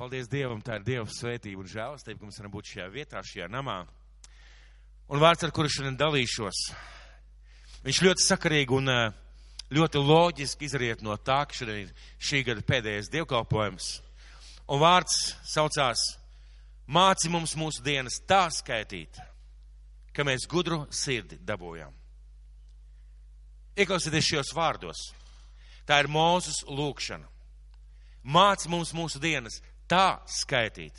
[0.00, 3.48] paldies Dievam, tā ir Dieva svētība un žēlastība, ka mēs varam būt šajā vietā, šajā
[3.52, 3.82] namā.
[5.12, 6.60] Un vārds, ar kuru šodien dalīšos,
[7.84, 9.18] viņš ļoti sakarīgi un eh,
[9.76, 13.90] ļoti loģiski izriet no tā, ka šodien ir šī gada pēdējais dievkalpojums.
[14.70, 15.18] Un vārds
[15.50, 16.06] saucās
[16.90, 19.20] Māci mums mūsu dienas tā skaitīt,
[20.10, 21.92] ka mēs gudru sirdi dabūjām.
[23.78, 25.04] Ieklausieties šajos vārdos.
[25.86, 27.28] Tā ir Mūzes lūkšana.
[28.26, 29.60] Māc mums mūsu dienas
[29.90, 30.94] tā skaitīt,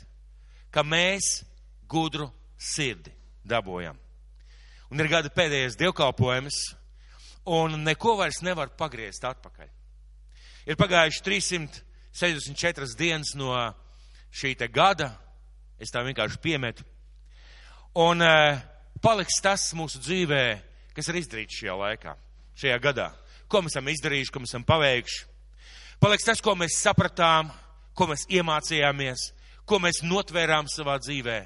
[0.72, 1.42] ka mēs
[1.88, 2.28] gudru
[2.60, 3.12] sirdi
[3.48, 3.96] dabūjam.
[4.92, 6.58] Un ir gada pēdējais dievkalpojums,
[7.48, 9.70] un neko vairs nevar pagriezt atpakaļ.
[10.68, 13.56] Ir pagājuši 364 dienas no
[14.32, 15.10] šī gada,
[15.80, 16.84] es tā vienkārši piemetu,
[17.98, 18.60] un uh,
[19.02, 20.44] paliks tas mūsu dzīvē,
[20.94, 22.14] kas ir izdarīts šajā laikā,
[22.54, 23.10] šajā gadā.
[23.48, 25.32] Ko mēs esam izdarījuši, ko mēs esam paveikuši
[26.02, 27.52] paliks tas, ko mēs sapratām,
[27.94, 29.30] ko mēs iemācījāmies,
[29.68, 31.38] ko mēs notvērām savā dzīvē,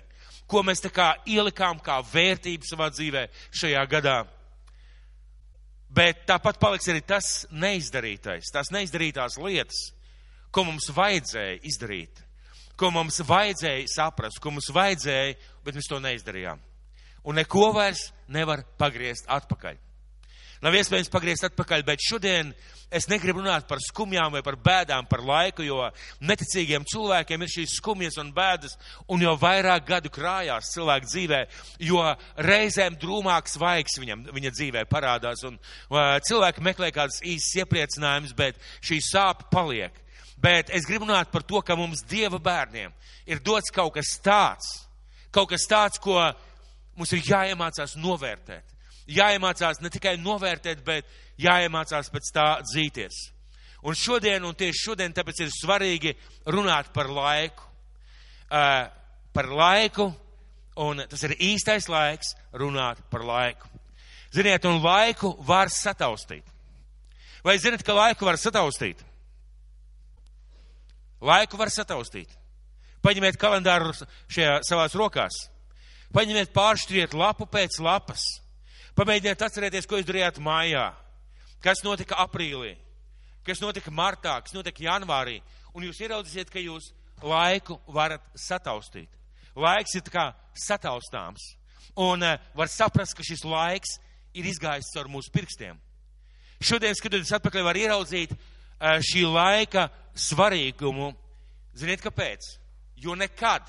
[0.46, 4.18] ko mēs tā kā ielikām kā vērtību savā dzīvē šajā gadā.
[5.96, 9.90] Bet tāpat paliks arī tas neizdarītais, tās neizdarītās lietas,
[10.50, 12.22] ko mums vajadzēja izdarīt,
[12.76, 16.60] ko mums vajadzēja saprast, ko mums vajadzēja, bet mēs to neizdarījām.
[17.26, 19.85] Un neko vairs nevar pagriezt atpakaļ.
[20.66, 22.48] Nav iespējams pagriezt atpakaļ, bet šodien
[22.90, 25.84] es negribu runāt par skumjām vai par bēdām, par laiku, jo
[26.26, 28.74] neticīgiem cilvēkiem ir šīs skumjas un bēdas,
[29.06, 31.40] un jo vairāk gadu krājās cilvēku dzīvē,
[31.86, 32.02] jo
[32.48, 38.58] reizēm drūmāks vaigs viņam, viņa dzīvē parādās, un uh, cilvēki meklē kādas īsas iepriecinājumus, bet
[38.82, 39.94] šī sāpe paliek.
[40.42, 42.90] Bet es gribu runāt par to, ka mums Dieva bērniem
[43.30, 44.80] ir dots kaut kas tāds,
[45.30, 46.18] kaut kas tāds, ko
[46.98, 48.74] mums ir jāiemācās novērtēt
[49.06, 51.08] jāiemācās ne tikai novērtēt, bet
[51.42, 53.22] jāiemācās pēc tā dzīties.
[53.86, 56.14] Un šodien, un tieši šodien, tāpēc ir svarīgi
[56.50, 57.62] runāt par laiku.
[58.46, 58.86] Uh,
[59.34, 60.08] par laiku,
[60.80, 63.68] un tas ir īstais laiks runāt par laiku.
[64.34, 66.44] Ziniet, un laiku var sataustīt.
[67.46, 69.02] Vai zinat, ka laiku var sataustīt?
[71.22, 72.32] Laiku var sataustīt.
[73.06, 75.36] Paņemiet kalendāru šajā savās rokās.
[76.14, 78.24] Paņemiet pāršķiriet lapu pēc lapas
[78.96, 80.86] Pamēģiniet atcerēties, ko jūs darījāt mājā,
[81.60, 82.72] kas notika aprīlī,
[83.44, 85.42] kas notika martā, kas notika janvārī,
[85.76, 89.10] un jūs ieraudzīsiet, ka jūs laiku varat sataustīt.
[89.56, 90.30] Laiks ir kā
[90.64, 91.44] sataustāms,
[91.92, 93.98] un uh, var saprast, ka šis laiks
[94.36, 95.76] ir izgājis caur mūsu pirkstiem.
[96.64, 101.10] Šodien, skatoties atpakaļ, var ieraudzīt uh, šī laika svarīgumu.
[101.76, 102.48] Ziniet, kāpēc?
[103.04, 103.68] Jo nekad,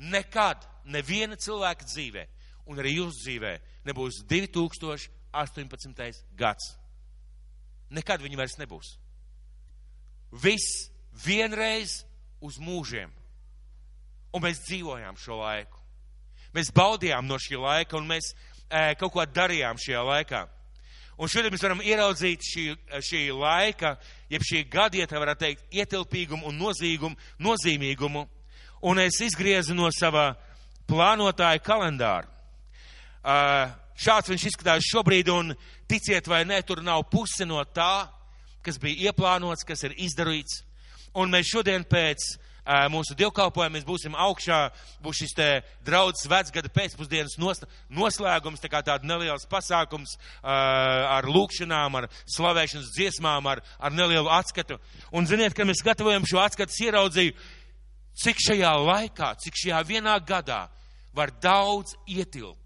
[0.00, 2.24] nekad, neviena cilvēka dzīvē
[2.66, 3.52] un arī jūsu dzīvē
[3.86, 6.24] nebūs 2018.
[6.36, 6.74] gads.
[7.90, 8.96] Nekad viņi vairs nebūs.
[10.42, 10.90] Viss
[11.24, 12.02] vienreiz
[12.42, 13.12] uz mūžiem.
[14.34, 15.80] Un mēs dzīvojām šo laiku.
[16.56, 20.42] Mēs baudījām no šī laika un mēs e, kaut ko darījām šajā laikā.
[21.16, 22.64] Un šodien mēs varam ieraudzīt šī,
[23.00, 23.94] šī laika,
[24.28, 28.26] jeb šī gadieta, varētu teikt, ietilpīgumu un nozīgumu, nozīmīgumu.
[28.84, 30.34] Un es izgriezu no sava
[30.88, 32.28] plānotāja kalendāru.
[33.26, 35.54] Šāds viņš izskatās šobrīd, un
[35.90, 38.06] ticiet vai nē, tur nav puse no tā,
[38.62, 40.60] kas bija ieplānots, kas ir izdarīts.
[41.16, 42.22] Un mēs šodien pēc
[42.90, 44.58] mūsu dievkalpojuma mēs būsim augšā,
[45.02, 45.48] būs šis te
[45.86, 53.62] draudzes vecgada pēcpusdienas noslēgums, tā kā tāda neliels pasākums ar lūkšanām, ar slavēšanas dziesmām, ar,
[53.78, 54.80] ar nelielu atskatu.
[55.14, 57.38] Un ziniet, kad mēs gatavojam šo atskatu, ieraudzīju,
[58.22, 60.66] cik šajā laikā, cik šajā vienā gadā
[61.16, 62.65] var daudz ietilpt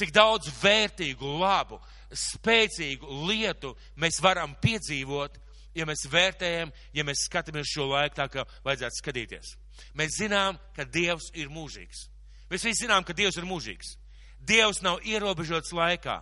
[0.00, 1.78] cik daudz vērtīgu, labu,
[2.10, 5.36] spēcīgu lietu mēs varam piedzīvot,
[5.76, 9.52] ja mēs vērtējam, ja mēs skatāmies šo laiku tā, kā vajadzētu skatīties.
[9.96, 12.08] Mēs zinām, ka Dievs ir mūžīgs.
[12.50, 13.94] Mēs visi zinām, ka Dievs ir mūžīgs.
[14.40, 16.20] Dievs nav ierobežots laikā.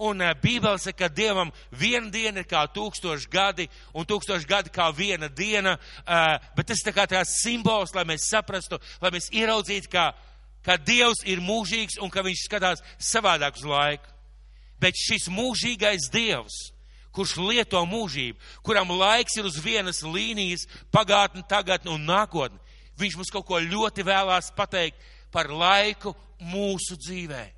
[0.00, 4.72] Un uh, Bībele saka, ka Dievam viena diena ir kā tūkstoši gadi, un tūkstoši gadi
[4.72, 9.12] kā viena diena, uh, bet tas ir tā kā tās simbols, lai mēs saprastu, lai
[9.12, 10.10] mēs ieraudzītu, ka
[10.64, 14.16] ka Dievs ir mūžīgs un ka viņš skatās savādāk uz laiku.
[14.80, 16.70] Bet šis mūžīgais Dievs,
[17.12, 22.60] kurš lieto mūžību, kuram laiks ir uz vienas līnijas, pagātne, tagadne un nākotne,
[23.00, 25.00] viņš mums kaut ko ļoti vēlās pateikt
[25.32, 27.48] par laiku mūsu dzīvē.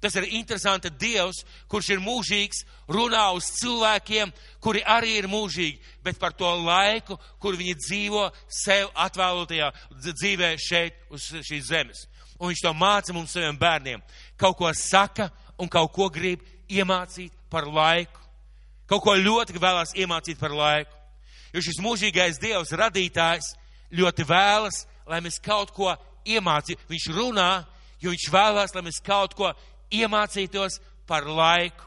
[0.00, 4.30] Tas ir interesanti Dievs, kurš ir mūžīgs, runā uz cilvēkiem,
[4.64, 8.30] kuri arī ir mūžīgi, bet par to laiku, kur viņi dzīvo
[8.62, 9.68] sev atvēlotajā
[10.00, 12.06] dzīvē šeit uz šīs zemes
[12.40, 14.02] un viņš to māca mums saviem bērniem.
[14.40, 15.28] Kaut ko saka
[15.60, 16.42] un kaut ko grib
[16.72, 18.16] iemācīt par laiku.
[18.88, 20.96] Kaut ko ļoti vēlās iemācīt par laiku.
[21.52, 23.52] Jo šis mūžīgais Dievs, radītājs,
[23.94, 25.92] ļoti vēlas, lai mēs kaut ko
[26.24, 26.80] iemācītu.
[26.90, 27.50] Viņš runā,
[28.00, 29.52] jo viņš vēlās, lai mēs kaut ko
[29.92, 31.86] iemācītos par laiku.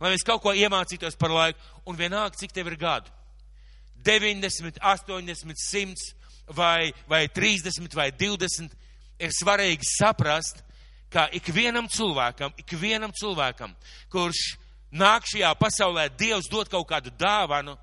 [0.00, 1.60] Lai mēs kaut ko iemācītos par laiku.
[1.88, 3.10] Un vienalga, cik tev ir gadu.
[4.04, 8.83] 90, 80, 100 vai, vai 30 vai 20
[9.18, 10.62] ir svarīgi saprast,
[11.14, 13.74] ka ikvienam cilvēkam, ikvienam cilvēkam,
[14.10, 14.56] kurš
[14.94, 17.76] nāk šajā pasaulē, Dievs dod kaut kādu dāvanu,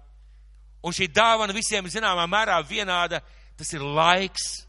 [0.84, 3.22] un šī dāvana visiem zināmā mērā vienāda,
[3.58, 4.66] tas ir laiks.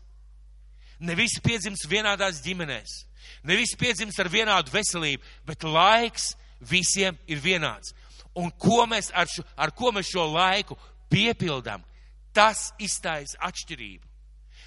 [1.03, 2.93] Ne visi piedzimst vienādās ģimenēs,
[3.43, 6.33] ne visi piedzimst ar vienādu veselību, bet laiks
[6.63, 7.91] visiem ir vienāds.
[8.39, 10.79] Un ko mēs ar, šo, ar ko mēs šo laiku
[11.11, 11.83] piepildām,
[12.33, 14.12] tas iztaisa atšķirību.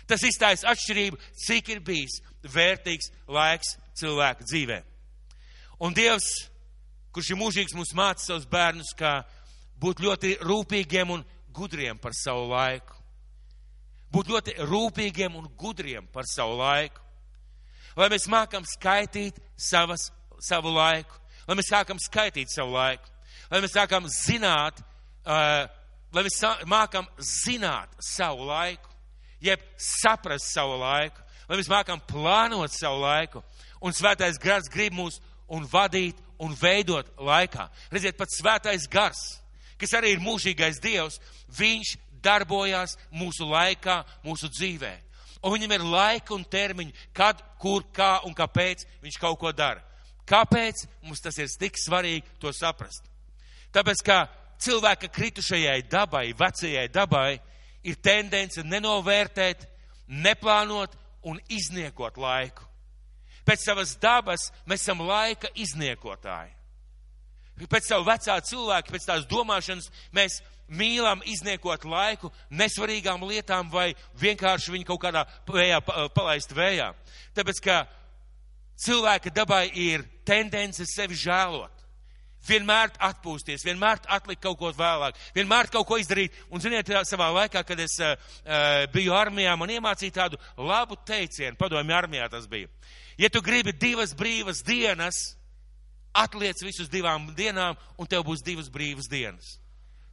[0.10, 2.20] Tas iztaisa atšķirību, cik ir bijis
[2.54, 4.82] vērtīgs laiks cilvēka dzīvē.
[5.86, 6.28] Un Dievs,
[7.16, 9.24] kurš ir mūžīgs, mums māca savus bērnus, kā
[9.82, 11.26] būt ļoti rūpīgiem un
[11.56, 12.94] gudriem par savu laiku.
[14.14, 17.02] Būt ļoti rūpīgiem un gudriem par savu laiku.
[17.96, 20.10] Lai mēs mākam skaitīt savas,
[20.44, 21.20] savu laiku.
[21.48, 23.12] Lai mēs sākam skaitīt savu laiku.
[23.52, 24.80] Lai mēs sākam zināt,
[25.26, 25.66] uh,
[26.16, 28.95] lai mēs mākam zināt savu laiku,
[29.44, 33.44] jeb saprast savu laiku, lai mēs mākam plānot savu laiku.
[33.82, 35.20] Un svētais gars grib mūs
[35.52, 37.68] un vadīt un veidot laikā.
[37.94, 39.22] Redziet, pat svētais gars,
[39.80, 41.20] kas arī ir mūžīgais dievs,
[41.58, 41.96] viņš
[42.26, 44.94] darbojās mūsu laikā, mūsu dzīvē.
[45.46, 49.84] Un viņam ir laika un termiņi, kad, kur, kā un kāpēc viņš kaut ko dara.
[50.26, 53.06] Kāpēc mums tas ir tik svarīgi to saprast?
[53.76, 54.24] Tāpēc, ka
[54.58, 57.38] cilvēka kritušajai dabai, vecajai dabai,
[57.86, 59.66] ir tendence nenovērtēt,
[60.08, 60.96] neplānot
[61.26, 62.66] un izniekot laiku.
[63.46, 66.54] Pēc savas dabas mēs esam laika izniekotāji.
[67.70, 69.88] Pēc savu vecā cilvēka, pēc tās domāšanas
[70.18, 75.80] mēs mīlam izniekot laiku nesvarīgām lietām vai vienkārši viņu kaut kādā vējā
[76.16, 76.90] palaist vējā.
[77.38, 77.78] Tāpēc, ka
[78.82, 81.75] cilvēka dabai ir tendence sevi žēlot
[82.48, 86.36] vienmēr atpūsties, vienmēr atlikt kaut ko vēlāk, vienmēr kaut ko izdarīt.
[86.50, 88.16] Un, ziniet, savā laikā, kad es uh,
[88.94, 92.70] biju armijā, man iemācīja tādu labu teicienu, padomju armijā tas bija.
[93.18, 95.36] Ja tu gribi divas brīvas dienas,
[96.16, 99.58] atliec visus divām dienām, un tev būs divas brīvas dienas.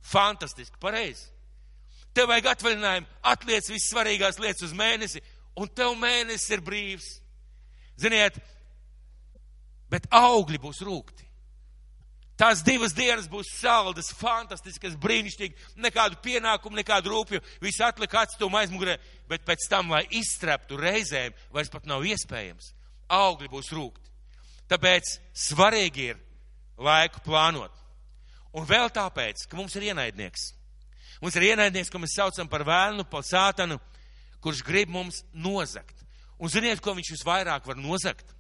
[0.03, 1.29] Fantastiski, pareizi.
[2.13, 5.23] Tev vajag atvaļinājumu, atliec visas svarīgās lietas uz mēnesi,
[5.57, 7.09] un tev mēnesis ir brīvs.
[8.03, 8.37] Ziniet,
[9.93, 11.32] bet augļi būs rūkti.
[12.41, 18.97] Tās divas dienas būs saldas, fantastiskas, brīnišķīgas, nekādu pienākumu, nekādu rūpju, visu atlika atstum aizmugurē,
[19.29, 22.73] bet pēc tam, lai izstreptu reizēm, vairs pat nav iespējams.
[23.13, 24.09] Augļi būs rūkti.
[24.73, 26.21] Tāpēc svarīgi ir
[26.81, 27.75] laiku plānot.
[28.57, 30.51] Un vēl tāpēc, ka mums ir ienaidnieks.
[31.23, 33.79] Mums ir ienaidnieks, ko mēs saucam par vēlnu, par sātanu,
[34.43, 36.01] kurš grib mums nozakt.
[36.43, 38.33] Un ziniet, ko viņš visvairāk var nozakt?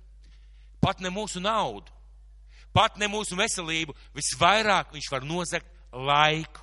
[0.82, 1.92] Pat ne mūsu naudu
[2.74, 6.60] pat ne mūsu veselību, visvairāk viņš var nozagt laiku.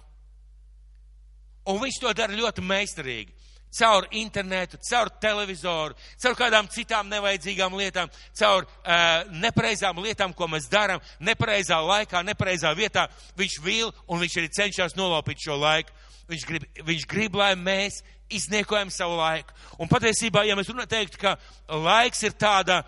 [1.70, 3.36] Un viņš to dara ļoti meistarīgi.
[3.70, 10.66] Caur internetu, caur televizoru, caur kādām citām nevajadzīgām lietām, caur uh, nepareizām lietām, ko mēs
[10.72, 13.06] darām, nepareizā laikā, nepareizā vietā.
[13.38, 15.94] Viņš vil un viņš arī cenšas nolaupīt šo laiku.
[16.30, 18.02] Viņš grib, viņš grib, lai mēs
[18.34, 19.54] izniekojam savu laiku.
[19.78, 21.36] Un patiesībā, ja mēs runājam, ka
[21.70, 22.82] laiks ir tāda,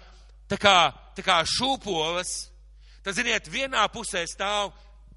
[0.49, 0.75] tā kā,
[1.17, 2.50] tā kā šūpoles,
[3.01, 4.71] Tad, ziniet, vienā pusē stāv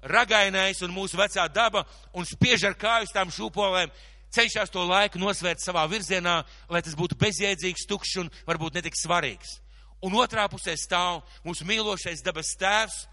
[0.05, 3.91] ragainais un mūsu vecā daba un spiež ar kāju tām šūpolēm,
[4.33, 6.39] cenšas to laiku nosvērt savā virzienā,
[6.69, 9.59] lai tas būtu bezjēdzīgs, tukšs un varbūt netik svarīgs.
[10.05, 13.05] Un otrā pusē stāv mūsu mīlošais dabas tēvs,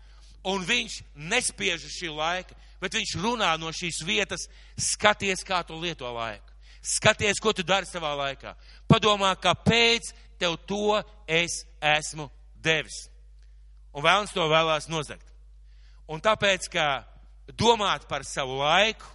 [0.48, 6.10] un viņš nespiež šī laika, bet viņš runā no šīs vietas, skaties, kā tu lieto
[6.10, 6.48] laiku.
[6.82, 8.56] Skaties, ko tu dari savā laikā.
[8.90, 10.10] Padomā, kāpēc
[10.40, 10.98] tev to
[11.30, 12.26] es esmu
[12.58, 13.11] devis.
[13.92, 15.26] Un vēlams to vēlās nozagt.
[16.08, 17.04] Un tāpēc, ka
[17.58, 19.06] domāt par savu laiku,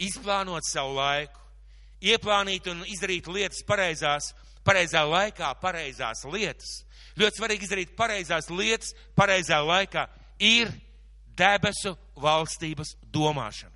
[0.00, 1.40] izplānot savu laiku,
[2.04, 4.32] ieplānīt un izdarīt lietas pareizās,
[4.64, 6.80] pareizā laikā, pareizās lietas.
[7.20, 10.08] Ļoti svarīgi izdarīt pareizās lietas, pareizā laikā
[10.42, 10.72] ir
[11.36, 13.72] debesu valstības domāšana.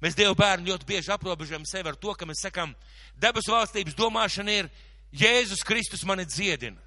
[0.00, 2.72] Mēs Dievu bērnu ļoti bieži aprobežojam sevi ar to, ka mēs sakam,
[3.20, 4.70] debesu valstības domāšana ir
[5.12, 6.80] Jēzus Kristus mani dziedina.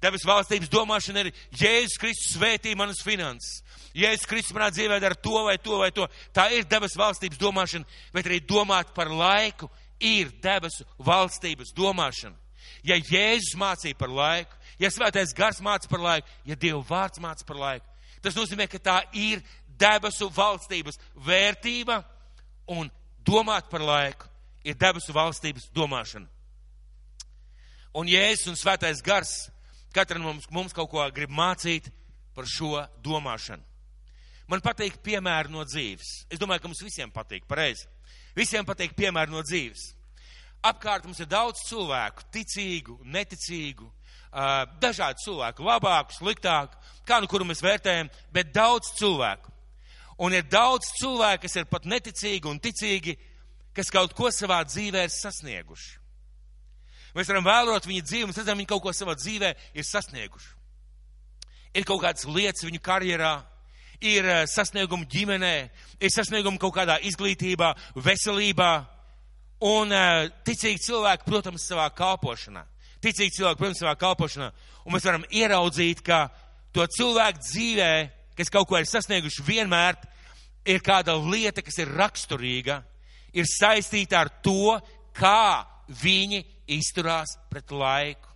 [0.00, 3.60] Debes valstības domāšana ir Jēzus Kristus svētī manas finanses.
[3.96, 6.06] Jēzus Kristus manā dzīvē dara to vai to vai to.
[6.32, 9.68] Tā ir debes valstības domāšana, bet arī domāt par laiku
[10.00, 12.36] ir debesu valstības domāšana.
[12.86, 17.44] Ja Jēzus mācīja par laiku, ja svētais gars māca par laiku, ja Dieva vārds māca
[17.44, 17.84] par laiku,
[18.24, 19.44] tas nozīmē, ka tā ir
[19.80, 22.00] debesu valstības vērtība
[22.72, 22.88] un
[23.26, 24.28] domāt par laiku
[24.64, 26.28] ir debesu valstības domāšana.
[28.00, 29.50] Un Jēzus un Svētais Gars
[29.94, 31.90] katram mums, mums kaut ko grib mācīt
[32.34, 33.64] par šo domāšanu.
[34.50, 36.08] Man patīk piemēri no dzīves.
[36.30, 37.86] Es domāju, ka mums visiem patīk, pareizi.
[38.34, 39.92] Visiem patīk piemēri no dzīves.
[40.66, 43.86] Apkārt mums ir daudz cilvēku, ticīgu, neticīgu,
[44.82, 49.54] dažādu cilvēku, labāku, sliktāku, kā nu kuru mēs vērtējam, bet daudz cilvēku.
[50.20, 53.16] Un ir daudz cilvēku, kas ir pat neticīgi un ticīgi,
[53.72, 55.99] kas kaut ko savā dzīvē ir sasnieguši.
[57.14, 60.52] Mēs varam vērot viņu dzīvi, mēs redzam, viņi kaut ko savā dzīvē ir sasnieguši.
[61.74, 63.34] Ir kaut kādas lietas viņu karjerā,
[64.00, 65.54] ir sasniegumi ģimenē,
[66.00, 68.72] ir sasniegumi kaut kādā izglītībā, veselībā.
[69.60, 69.92] Un
[70.46, 72.62] ticīgi cilvēki, protams, savā kalpošanā.
[73.04, 74.48] Ticīgi cilvēki, protams, savā kalpošanā.
[74.86, 76.30] Un mēs varam ieraudzīt, ka
[76.72, 77.90] to cilvēku dzīvē,
[78.38, 79.98] kas kaut ko ir sasnieguši, vienmēr
[80.64, 82.80] ir kāda lieta, kas ir raksturīga,
[83.36, 84.78] ir saistīta ar to,
[85.16, 85.66] kā
[86.02, 86.42] viņi
[86.76, 88.28] izturās pret laiku.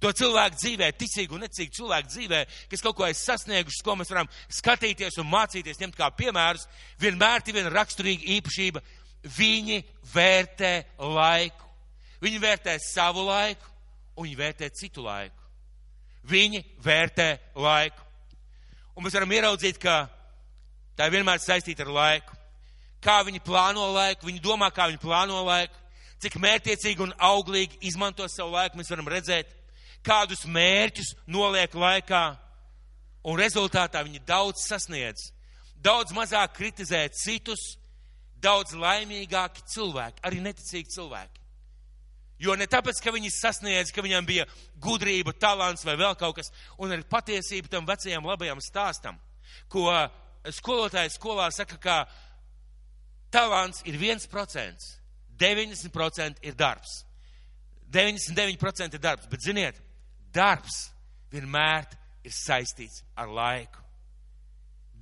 [0.00, 2.38] To cilvēku dzīvē, ticīgu un necīgu cilvēku dzīvē,
[2.72, 6.64] kas kaut ko ir sasnieguši, ko mēs varam skatīties un mācīties, ņemt kā piemērus,
[7.02, 8.80] vienmēr ir viena raksturīga īpašība.
[9.36, 9.82] Viņi
[10.14, 10.72] vērtē
[11.04, 11.68] laiku.
[12.24, 13.68] Viņi vērtē savu laiku
[14.16, 15.36] un viņi vērtē citu laiku.
[16.30, 17.28] Viņi vērtē
[17.60, 18.08] laiku.
[18.96, 20.06] Un mēs varam ieraudzīt, ka
[21.00, 22.34] Tā ir vienmēr saistīta ar laiku.
[23.00, 25.78] Kā viņi plāno laiku, viņi domā, kā viņi plāno laiku,
[26.20, 29.50] cik mērķiecīgi un auglīgi izmanto savu laiku, mēs varam redzēt,
[30.06, 32.24] kādus mērķus noliek laikā,
[33.24, 35.30] un rezultātā viņi daudz sasniedz.
[35.80, 37.76] Daudz mazāk kritizē citus,
[38.40, 41.40] daudz laimīgāki cilvēki, arī neticīgi cilvēki.
[42.40, 44.46] Jo ne tāpēc, ka viņi sasniedz, ka viņam bija
[44.80, 46.48] gudrība, talants vai vēl kaut kas,
[46.80, 49.18] un ir patiesība tam vecajam labajam stāstam,
[49.68, 49.92] ko
[50.48, 51.96] skolotāji skolā saka, ka
[53.32, 54.88] talants ir 1%,
[55.40, 57.00] 90% ir darbs.
[57.90, 59.80] 99% ir darbs, bet ziniet,
[60.34, 60.90] darbs
[61.32, 61.88] vienmēr
[62.24, 63.80] ir saistīts ar laiku.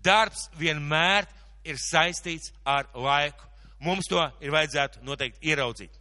[0.05, 1.27] Darbs vienmēr
[1.69, 3.45] ir saistīts ar laiku.
[3.85, 5.93] Mums to ir vajadzētu noteikti ieraudzīt.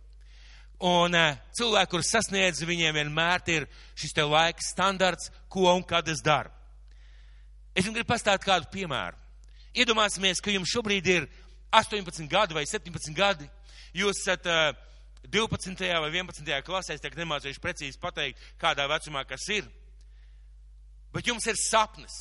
[0.77, 3.65] Un uh, cilvēki, kur sasniedz, viņiem vienmēr ir
[3.97, 6.53] šis te laika standarts, ko un kad es daru.
[7.73, 9.17] Es jums gribu pastāstīt kādu piemēru.
[9.77, 11.27] Iedomāsimies, ka jums šobrīd ir
[11.73, 13.49] 18 gadi vai 17 gadi.
[13.97, 14.69] Jūs esat uh,
[15.27, 15.75] 12.
[16.01, 16.61] vai 11.
[16.63, 19.67] klasē, es tagad nemācīšu precīzi pateikt, kādā vecumā kas ir.
[21.13, 22.15] Bet jums ir sapnis.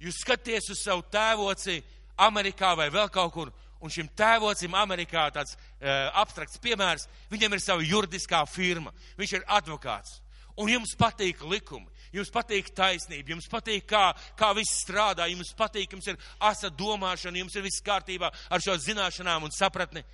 [0.00, 1.80] Jūs skaties uz savu tēvoci
[2.20, 7.64] Amerikā vai vēl kaut kur, un šim tēvocim Amerikā tāds uh, abstrakts piemērs, viņam ir
[7.64, 10.20] sava juridiskā firma, viņš ir advokāts.
[10.56, 14.06] Un jums patīk likumi, jums patīk taisnība, jums patīk, kā,
[14.38, 18.78] kā viss strādā, jums patīk, jums ir asa domāšana, jums ir viss kārtībā ar šo
[18.80, 20.04] zināšanām un sapratni.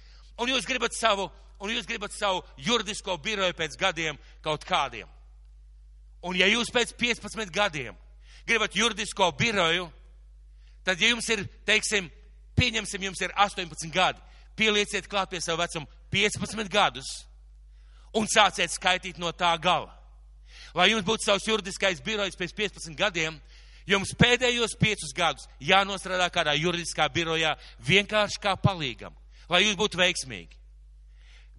[0.43, 1.29] Un jūs gribat savu,
[1.63, 5.07] un jūs gribat savu juridisko biroju pēc gadiem kaut kādiem.
[6.27, 7.97] Un ja jūs pēc 15 gadiem
[8.47, 9.87] gribat juridisko biroju,
[10.83, 12.11] tad, ja jums ir, teiksim,
[12.59, 14.19] pieņemsim, jums ir 18 gadi,
[14.59, 17.09] pielieciet klāt pie savu vecumu 15 gadus
[18.19, 20.03] un sāciet skaitīt no tā gala
[20.75, 23.39] lai jums būtu savs juridiskais birojs pēc 15 gadiem,
[23.89, 27.55] jums pēdējos piecus gadus jānostrādā kādā juridiskā birojā
[27.87, 29.15] vienkārši kā palīgam,
[29.51, 30.59] lai jūs būtu veiksmīgi.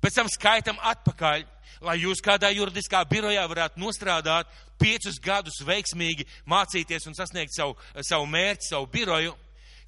[0.04, 1.46] Pēc tam skaitam atpakaļ,
[1.84, 4.50] lai jūs kādā juridiskā birojā varētu nostrādāt
[4.82, 9.36] piecus gadus veiksmīgi, mācīties un sasniegt savu, savu mērķi, savu biroju.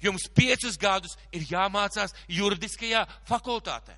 [0.00, 3.96] Jums piecus gadus ir jāmācās juridiskajā fakultātē.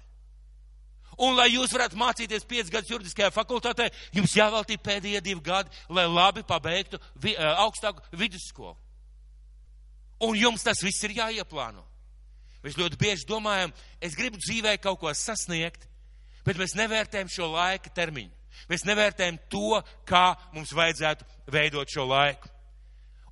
[1.19, 6.07] Un, lai jūs varētu mācīties 5 gadus juridiskajā fakultātē, jums jāveltī pēdējie divi gadi, lai
[6.07, 8.76] labi pabeigtu vi, augstāku vidusskolu.
[10.23, 11.83] Un jums tas viss ir jāieplāno.
[12.65, 13.73] Mēs ļoti bieži domājam,
[14.03, 15.87] es gribu dzīvē kaut ko sasniegt,
[16.47, 18.35] bet mēs nevērtējam šo laika termiņu.
[18.69, 22.50] Mēs nevērtējam to, kā mums vajadzētu veidot šo laiku.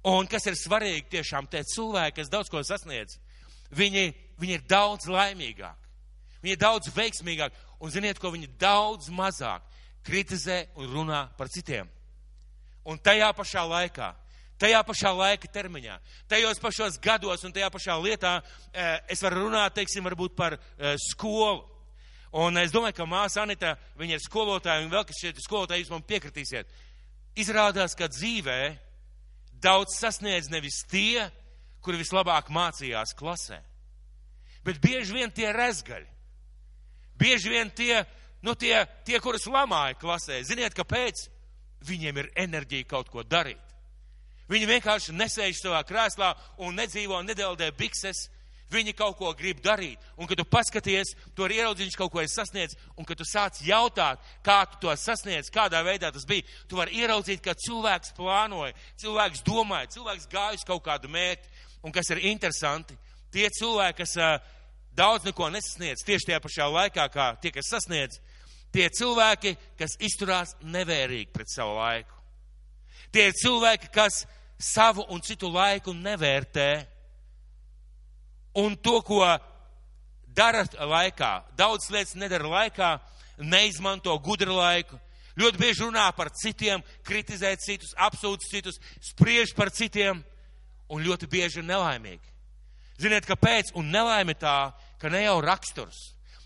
[0.06, 3.18] Un kas ir svarīgi tiešām tie cilvēki, kas daudz ko sasniedz,
[3.74, 5.90] viņi, viņi ir daudz laimīgāki.
[6.44, 7.58] Viņi ir daudz veiksmīgāki.
[7.82, 9.64] Un ziniet, ko viņi daudz mazāk
[10.06, 11.88] kritizē un runā par citiem.
[12.86, 14.12] Un tajā pašā laikā,
[14.60, 15.98] tajā pašā laika termiņā,
[16.30, 20.96] tajos pašos gados un tajā pašā lietā eh, es varu runāt, teiksim, varbūt par eh,
[21.10, 21.64] skolu.
[22.36, 25.80] Un es domāju, ka māsa Anita, viņa ir skolotāja, un vēl kas šeit ir skolotāja,
[25.80, 26.68] jūs man piekritīsiet.
[27.38, 28.58] Izrādās, ka dzīvē
[29.62, 31.30] daudz sasniedz nevis tie,
[31.80, 33.62] kuri vislabāk mācījās klasē,
[34.66, 36.16] bet bieži vien tie rezgaļi
[37.18, 38.04] Bieži vien tie,
[38.44, 41.26] nu tie, tie kurus lamāja klasē, ziniet, kāpēc?
[41.86, 43.60] Viņiem ir enerģija kaut ko darīt.
[44.50, 48.28] Viņi vienkārši nesēž savā krēslā un nedzīvo, nedeldē bikses.
[48.70, 52.22] Viņi kaut ko grib darīt, un kad tu paskaties, tu arī ieraudzīji, viņš kaut ko
[52.24, 56.42] ir sasniedz, un kad tu sāc jautāt, kā tu to sasniedz, kādā veidā tas bija,
[56.66, 61.52] tu vari ieraudzīt, ka cilvēks plānoja, cilvēks domāja, cilvēks gājas kaut kādu mērķi,
[61.86, 62.98] un kas ir interesanti,
[63.30, 64.34] tie cilvēki, kas uh,
[64.98, 68.18] daudz neko nesasniedz, tieši tajā pašā laikā, kā tie, kas sasniedz,
[68.74, 72.16] tie cilvēki, kas izturās nevērīgi pret savu laiku.
[73.14, 74.24] Tie ir cilvēki, kas
[74.58, 76.70] savu un citu laiku nevērtē
[78.56, 79.20] un to, ko
[80.36, 81.32] dara laikā.
[81.56, 82.92] Daudz lietas nedara laikā,
[83.38, 84.98] neizmanto gudru laiku.
[85.36, 90.22] Ļoti bieži runā par citiem, kritizē citus, apsūdz citus, spriež par citiem
[90.88, 92.32] un ļoti bieži ir nelaimīgi.
[92.96, 93.74] Ziniet, kāpēc?
[93.76, 95.98] Un nelaime tā, ka ne jau raksturs.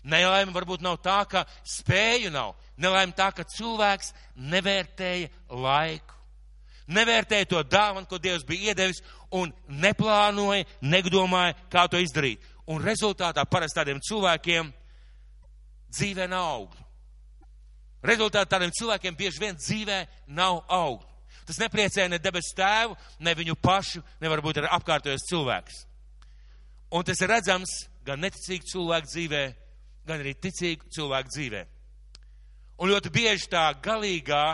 [0.03, 2.57] Nelaime varbūt nav tā, ka spēju nav.
[2.75, 6.20] Nelaime tā, ka cilvēks nevērtēja laiku.
[6.91, 12.43] Nevērtēja to dāvanu, ko Dievs bija iedevis, un neplānoja, nedomāja, kā to izdarīt.
[12.71, 14.71] Un rezultātā parasti tādiem cilvēkiem
[15.91, 16.87] dzīvē nav augļu.
[18.11, 20.01] Rezultātā tādiem cilvēkiem bieži vien dzīvē
[20.35, 21.07] nav augļu.
[21.45, 25.81] Tas nepriecē ne debesu tēvu, ne viņu pašu, ne varbūt arī apkārtojos cilvēks.
[26.91, 27.71] Un tas ir redzams
[28.05, 29.43] gan neticīgu cilvēku dzīvē,
[30.07, 31.61] gan arī ticīgu cilvēku dzīvē.
[32.81, 34.45] Un ļoti bieži tā galīgā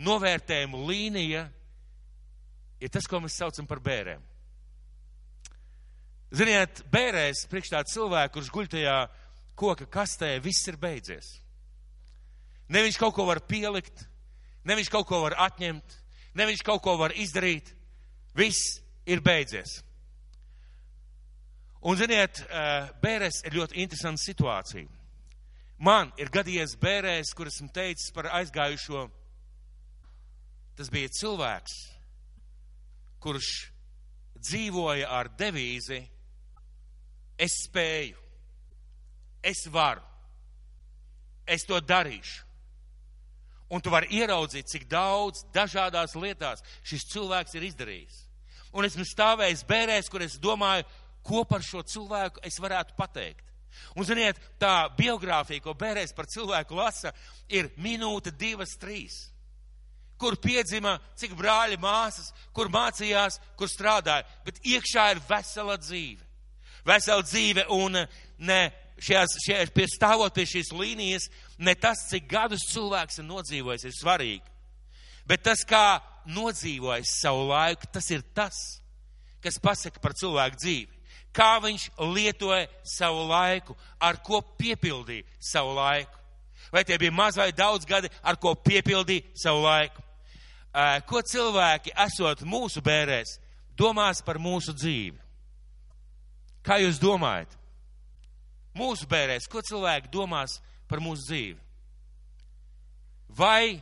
[0.00, 1.44] novērtējuma līnija
[2.80, 4.22] ir tas, ko mēs saucam par bērēm.
[6.30, 8.96] Ziniet, bērēs priekš tā cilvēku, kurš guļ tajā
[9.58, 11.40] koka kastē, viss ir beidzies.
[12.70, 14.06] Ne viņš kaut ko var pielikt,
[14.64, 15.96] ne viņš kaut ko var atņemt,
[16.38, 17.74] ne viņš kaut ko var izdarīt.
[18.38, 18.78] Viss
[19.10, 19.80] ir beidzies.
[21.82, 24.88] Un, ziniet, eh, bērēs ir ļoti interesanta situācija.
[25.80, 29.08] Man ir gadījies bērēs, kur esmu teicis par aizgājušo.
[30.80, 31.72] Tas bija cilvēks,
[33.20, 33.46] kurš
[34.40, 35.98] dzīvoja ar devīzi
[37.36, 38.16] es spēju,
[39.44, 40.00] es varu,
[41.44, 42.46] es to darīšu.
[43.76, 48.22] Un tu vari ieraudzīt, cik daudz dažādās lietās šis cilvēks ir izdarījis.
[48.72, 50.86] Un esmu stāvējis bērēs, kur es domāju,
[51.20, 53.44] ko par šo cilvēku es varētu pateikt.
[53.98, 57.12] Un, ziniet, tā biogrāfija, ko bērēs par cilvēku lasa,
[57.52, 59.26] ir minūte, divas, trīs
[60.20, 66.20] kur piedzima, cik brāļi māsas, kur mācījās, kur strādāja, bet iekšā ir vesela dzīve.
[66.86, 67.98] Vesela dzīve un
[68.40, 68.60] ne
[69.00, 71.28] šajās, šajās, pie stāvot pie šīs līnijas,
[71.58, 74.46] ne tas, cik gadus cilvēks ir nodzīvojis, ir svarīgi.
[75.28, 78.56] Bet tas, kā nodzīvojis savu laiku, tas ir tas,
[79.44, 80.96] kas pasaka par cilvēku dzīvi.
[81.32, 86.16] Kā viņš lietoja savu laiku, ar ko piepildīja savu laiku.
[86.74, 90.09] Vai tie bija maz vai daudz gadi, ar ko piepildīja savu laiku
[91.06, 93.38] ko cilvēki, esot mūsu bērēs,
[93.76, 95.18] domās par mūsu dzīvi.
[96.62, 97.56] Kā jūs domājat?
[98.76, 101.58] Mūsu bērēs, ko cilvēki domās par mūsu dzīvi?
[103.34, 103.80] Vai,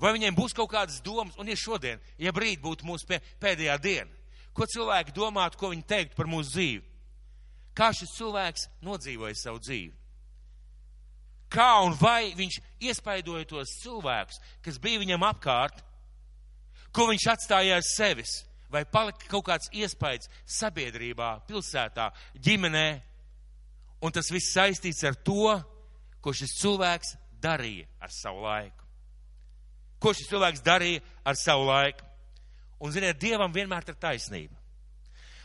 [0.00, 3.08] vai viņiem būs kaut kādas domas, un ja šodien, ja brīd būtu mūsu
[3.40, 4.10] pēdējā diena,
[4.56, 6.84] ko cilvēki domātu, ko viņi teiktu par mūsu dzīvi?
[7.76, 9.92] Kā šis cilvēks nodzīvoja savu dzīvi?
[11.52, 15.84] Kā un vai viņš iespaidoja tos cilvēkus, kas bija viņam apkārt,
[16.96, 18.38] Ko viņš atstāja aiz sevis?
[18.72, 22.08] Vai palika kaut kāds iespējas sabiedrībā, pilsētā,
[22.42, 22.86] ģimenē?
[24.00, 25.52] Un tas viss saistīts ar to,
[26.24, 28.88] ko šis cilvēks darīja ar savu laiku.
[30.00, 32.04] Ko šis cilvēks darīja ar savu laiku?
[32.80, 34.56] Un, ziniet, Dievam vienmēr ir taisnība.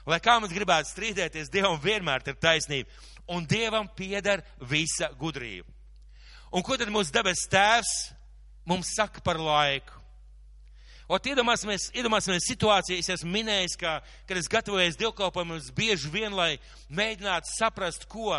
[0.10, 2.90] Lai kā mums gribētu strīdēties, Dievam vienmēr ir taisnība.
[3.32, 5.70] Un Dievam pieder visa gudrība.
[6.52, 7.92] Un ko tad mūsu debes tēvs
[8.68, 10.01] mums saka par laiku?
[11.12, 13.98] Ot, iedomāsimies, iedomāsimies situāciju, es esmu minējis, ka,
[14.30, 16.54] kad es gatavojos dievkalpojumam, es bieži vien, lai
[16.88, 18.38] mēģinātu saprast, ko,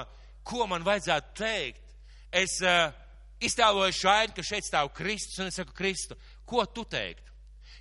[0.48, 1.82] ko man vajadzētu teikt.
[2.32, 2.87] Es uh,
[3.44, 6.16] iztēloju šādi, ka šeit stāv Kristus, un es saku, Kristu,
[6.48, 7.28] ko tu teiktu?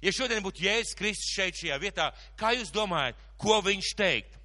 [0.04, 4.36] Ja šodien būtu Jēzus Kristus šeit šajā vietā, kā jūs domājat, ko viņš teikt?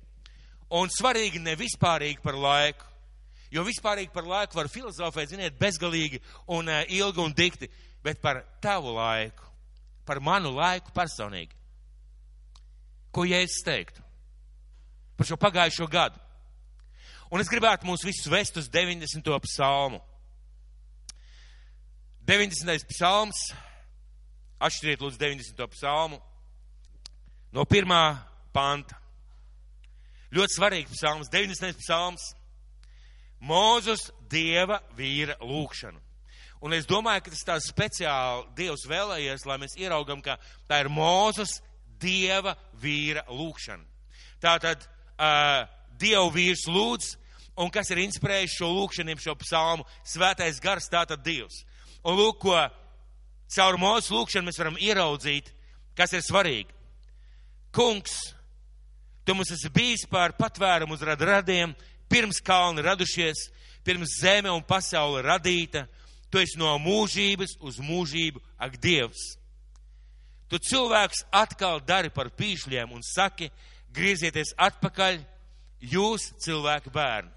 [0.79, 2.87] Un svarīgi ne vispārīgi par laiku,
[3.51, 6.23] jo vispārīgi par laiku var filozofēt, ziniet, bezgalīgi
[6.55, 7.73] un uh, ilgi un dikti,
[8.07, 9.46] bet par tavu laiku
[10.07, 11.55] par manu laiku personīgi.
[13.13, 14.05] Ko Jēzus teiktu
[15.17, 16.21] par šo pagājušo gadu?
[17.33, 19.27] Un es gribētu mūs visus vest uz 90.
[19.49, 19.99] psalmu.
[22.27, 22.87] 90.
[22.91, 23.41] psalms,
[24.63, 25.67] atšķiriet lūdzu 90.
[25.75, 26.21] psalmu
[27.55, 28.19] no pirmā
[28.55, 28.99] panta.
[30.35, 31.79] Ļoti svarīgs psalms, 90.
[31.81, 32.33] psalms.
[33.47, 36.01] Mūzus dieva vīra lūkšanu.
[36.65, 40.39] Un es domāju, ka tas tā speciāli Dievs vēlējies, lai mēs ieraugam, ka
[40.69, 41.59] tā ir Mūzes
[42.01, 43.85] Dieva vīra lūkšana.
[44.43, 45.67] Tātad uh,
[46.01, 47.13] Dievu vīrs lūdz,
[47.61, 51.63] un kas ir inspirējis šo lūkšaniem, šo psalmu, svētais gars, tātad Dievs.
[52.07, 52.57] Un lūk, ko
[53.53, 55.53] caur mūsu lūkšanu mēs varam ieraudzīt,
[55.97, 56.73] kas ir svarīgi.
[57.77, 58.17] Kungs,
[59.25, 61.75] tu mums esi bijis par patvērumu uz radradiem,
[62.09, 63.49] pirms kalni radušies,
[63.85, 65.87] pirms zeme un pasaule radīta,
[66.37, 69.39] tu esi no mūžības uz mūžību, ak, Dievs!
[70.53, 73.49] Tu cilvēks atkal dari par pīšļiem un saki,
[73.97, 75.17] griezieties atpakaļ,
[75.81, 77.33] jūs cilvēku bērni.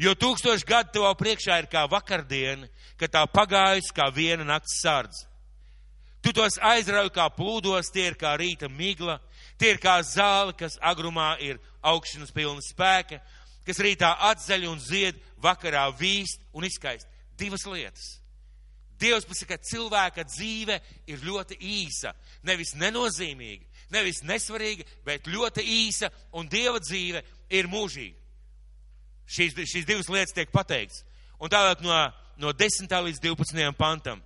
[0.00, 5.28] Jo tūkstoši gadu tev priekšā ir kā vakardiena, kad tā pagājusi kā viena nakts sardze.
[6.24, 9.18] Tu tos aizrauj kā plūdos, tie ir kā rīta migla,
[9.60, 13.20] tie ir kā zāle, kas agrumā ir augšanas pilna spēka,
[13.68, 17.11] kas rītā atzaļ un zied, vakarā vīst un izskaist.
[17.42, 18.22] Divas lietas.
[19.02, 20.78] Dievs pasaka, ka cilvēka dzīve
[21.10, 22.12] ir ļoti īsa,
[22.46, 28.18] nevis nenozīmīga, nevis nesvarīga, bet ļoti īsa, un Dieva dzīve ir mūžīga.
[29.32, 31.02] Šīs, šīs divas lietas tiek pateikts.
[31.42, 31.96] Un tālāk no,
[32.38, 32.86] no 10.
[33.08, 33.72] līdz 12.
[33.78, 34.20] pantam.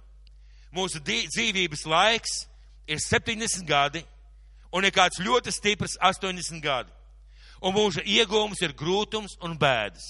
[0.75, 2.43] Mūsu dzīvības laiks
[2.91, 4.03] ir 70 gadi,
[4.75, 6.93] un ir kāds ļoti stiprs 80 gadi.
[7.65, 10.05] Un mūža iegūms ir grūtums un bēdas.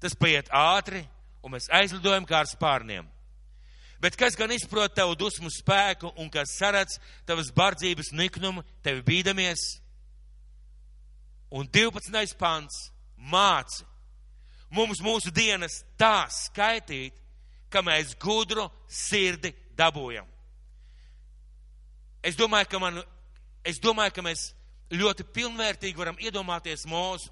[0.00, 1.00] Tas paiet ātri,
[1.42, 3.08] un mēs aizlidojam kā ar spārniem.
[4.00, 6.96] Bet kas gan izprot tavu dusmu spēku un kas saredz
[7.28, 9.64] tavas bardzības niknumu, tevi bīdamies?
[11.52, 12.36] Un 12.
[12.38, 13.84] pants māci
[14.70, 17.12] mums mūsu dienas tā skaitīt,
[17.70, 20.26] ka mēs gudru sirdi dabūjam.
[22.22, 23.02] Es domāju, ka, man,
[23.64, 24.50] es domāju, ka mēs
[24.92, 27.30] ļoti pilnvērtīgi varam iedomāties mūsu.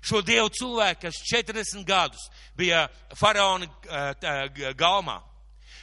[0.00, 2.86] Šo dievu cilvēku, kas 40 gadus bija
[3.18, 5.20] faraona eh, galmā,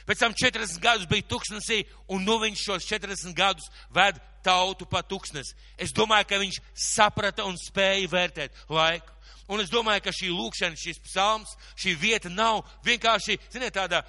[0.08, 5.02] Pēc tam 40 gadus bija tuksnesī, un nu viņš šos 40 gadus ved tautu pa
[5.04, 5.52] tuksnesi.
[5.76, 9.12] Es domāju, ka viņš saprata un spēja vērtēt laiku.
[9.52, 14.00] Un es domāju, ka šī lūkšana, šis psalms, šī vieta nav vienkārši, ziniet, tāda,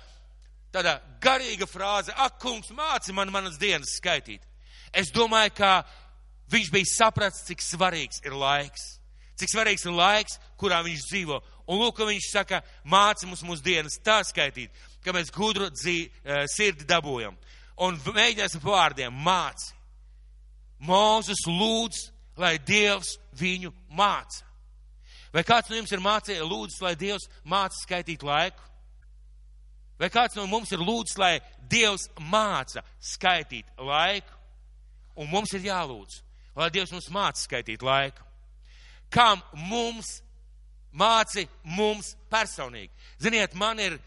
[0.72, 4.44] tāda garīga frāze, ak, kungs, māci man manas dienas skaitīt.
[4.96, 5.74] Es domāju, ka
[6.52, 8.99] viņš bija sapratis, cik svarīgs ir laiks.
[9.40, 11.40] Cik svarīgs ir laiks, kurā viņš dzīvo.
[11.70, 14.74] Un lūk, viņš saka, māci mums mūsu dienas tā skaitīt,
[15.06, 17.38] ka mēs gudru dzī, uh, sirdi dabūjam.
[17.86, 19.72] Un mēģināsim vārdiem māci.
[20.84, 22.06] Mūzus lūdz,
[22.40, 24.46] lai Dievs viņu māca.
[25.34, 28.70] Vai kāds no jums ir mācījis, lūdzu, lai Dievs māca skaitīt laiku?
[30.00, 31.34] Vai kāds no mums ir lūdzis, lai
[31.70, 34.38] Dievs māca skaitīt laiku?
[35.20, 36.22] Un mums ir jālūdz,
[36.56, 38.24] lai Dievs mums māca skaitīt laiku.
[39.10, 40.20] Kam mums
[40.94, 42.92] māci mums personīgi?
[43.22, 43.98] Ziniet, man ir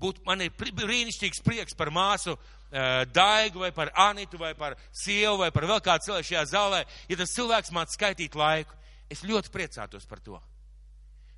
[0.00, 5.40] būt, man ir brīnišķīgs prieks par māsu uh, Daigu vai par Anitu vai par sievu
[5.42, 6.82] vai par vēl kādu cilvēku šajā zālē.
[7.10, 8.76] Ja tas cilvēks māc skaitīt laiku,
[9.10, 10.38] es ļoti priecātos par to.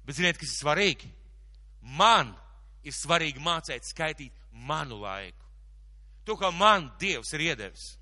[0.05, 1.11] Bet ziniet, kas ir svarīgi?
[1.99, 2.33] Man
[2.85, 5.44] ir svarīgi mācīt skaitīt manu laiku.
[6.29, 7.94] To, kā man Dievs ir iedevis.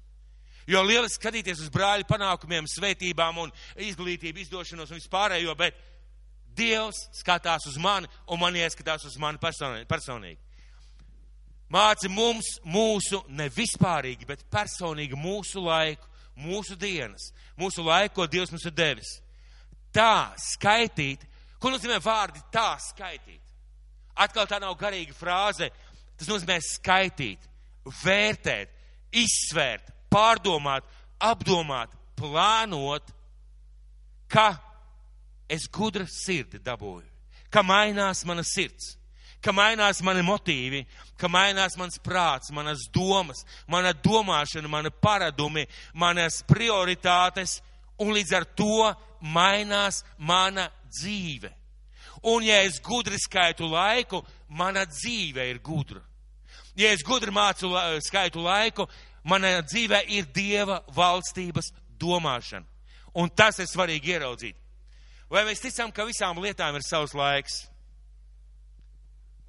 [0.66, 5.78] Jo lieliski skatīties uz brāļu panākumiem, svētībām un izglītību, izdošanos un vispārējo, bet
[6.56, 10.38] Dievs skatās uz mani un man ieskatās uz mani personīgi.
[11.70, 16.06] Māci mums mūsu ne vispārīgi, bet personīgi mūsu laiku,
[16.38, 19.16] mūsu dienas, mūsu laiku, ko Dievs mums ir devis.
[19.94, 21.26] Tā skaitīt,
[21.60, 23.42] ko nozīmē vārdi tā skaitīt?
[24.16, 25.68] Atkal tā nav garīga frāze,
[26.16, 27.42] tas nozīmē skaitīt,
[28.02, 28.72] vērtēt,
[29.12, 30.84] izsvērt, pārdomāt,
[31.20, 33.02] apdomāt, plānot,
[34.28, 34.54] ka
[35.48, 37.06] es gudra sirdi dabūju,
[37.50, 38.96] ka mainās mana sirds
[39.46, 40.82] ka mainās mani motīvi,
[41.20, 47.60] ka mainās mans prāts, manas domas, mana domāšana, mana paradumi, manas prioritātes,
[48.02, 48.90] un līdz ar to
[49.22, 51.52] mainās mana dzīve.
[52.26, 56.02] Un ja es gudri skaitu laiku, mana dzīve ir gudra.
[56.76, 57.70] Ja es gudri mācu
[58.04, 58.88] skaitu laiku,
[59.26, 62.66] mana dzīve ir Dieva valstības domāšana.
[63.16, 64.56] Un tas ir svarīgi ieraudzīt.
[65.32, 67.64] Vai mēs ticam, ka visām lietām ir savs laiks?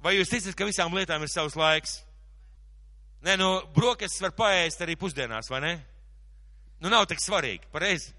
[0.02, 1.98] Vai jūs ticat, ka visām lietām ir savs laiks?
[3.26, 5.72] Nē, nu, brokastis var paēst arī pusdienās, vai ne?
[6.78, 8.12] Nu, nav tik svarīgi, pareizi.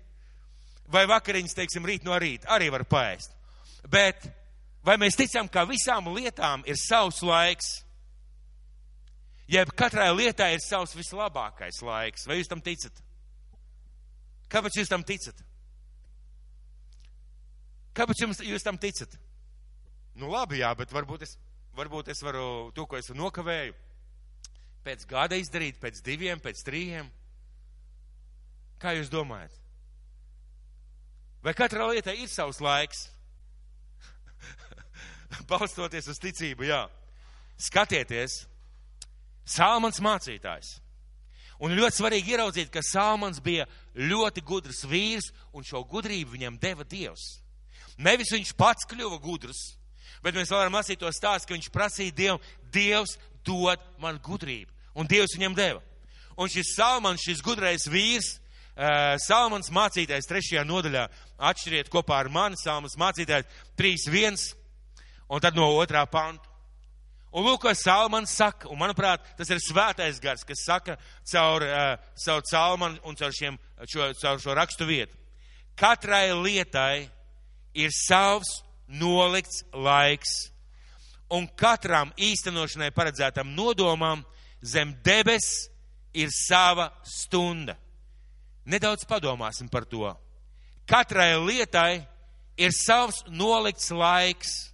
[0.91, 3.35] Vai vakariņas, teiksim, rīt no rīta arī var paēst.
[3.87, 4.25] Bet
[4.83, 7.79] vai mēs ticam, ka visām lietām ir savs laiks?
[9.49, 12.27] Jeb katrai lietai ir savs vislabākais laiks.
[12.29, 12.93] Vai jūs tam ticat?
[14.49, 15.41] Kāpēc jūs tam ticat?
[17.97, 19.15] Kāpēc jums, jūs tam ticat?
[20.19, 21.33] Nu labi, jā, bet varbūt es
[21.79, 23.75] varbūt es varu to, ko es nokavēju,
[24.83, 27.09] pēc gada izdarīt, pēc diviem, pēc trījiem.
[28.79, 29.55] Kā jūs domājat?
[31.43, 33.07] Vai katrai lietai ir savs laiks?
[35.51, 36.81] Balstoties uz ticību, jā.
[37.59, 38.41] Skatieties,
[39.49, 40.77] Salmans mācītājs.
[41.59, 43.65] Un ļoti svarīgi ieraudzīt, ka Salmans bija
[43.99, 47.41] ļoti gudrs vīrs, un šo gudrību viņam deva Dievs.
[47.99, 49.59] Nevis viņš pats kļuva gudrs,
[50.23, 52.39] bet mēs varam lasīt to stāstu, ka viņš prasīja Dievu,
[52.71, 55.83] Dievs dod man gudrību, un Dievs viņam deva.
[56.39, 61.09] Un šis Salmans, šis gudrais vīrs, uh, Salmans mācītājs trešajā nodaļā,
[61.49, 64.39] atšķiriet kopā ar mani, Salmans mācītājs 3.1,
[65.27, 66.48] un tad no otrā panta.
[67.29, 70.95] Un lūk, ko Salmans saka, un manuprāt, tas ir svētais gars, kas saka
[71.29, 75.13] caur uh, savu Salmanu un caur, šiem, šo, caur šo rakstu vietu.
[75.77, 77.09] Katrai lietai
[77.77, 80.49] ir savs nolikts laiks,
[81.29, 84.25] un katram īstenošanai paredzētam nodomam
[84.65, 85.69] zem debes
[86.17, 87.77] ir sava stunda.
[88.65, 90.09] Nedaudz padomāsim par to.
[90.89, 92.01] Katrai lietai
[92.57, 94.68] ir savs nolikts laiks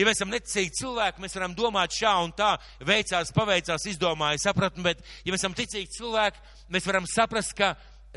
[0.00, 2.54] Ja mēs esam neticīgi cilvēki, mēs varam domāt šā un tā,
[2.88, 6.40] veicās, paveicās, izdomāja, sapratni, bet ja mēs esam ticīgi cilvēki,
[6.72, 7.74] mēs varam saprast, ka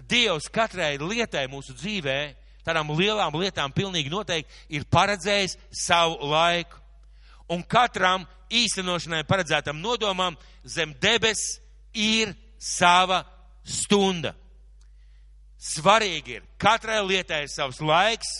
[0.10, 2.18] Dievs katrai lietai mūsu dzīvē,
[2.66, 6.80] tādām lielām lietām pilnīgi noteikti ir paredzējis savu laiku.
[7.52, 11.44] Un katram īstenošanai paredzētam nodomam zem debes
[11.94, 13.22] ir sava
[13.68, 14.34] stunda.
[15.64, 18.32] Svarīgi ir, katrai lietai ir savs laiks,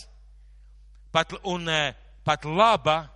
[1.12, 3.13] pat, un eh, pat laba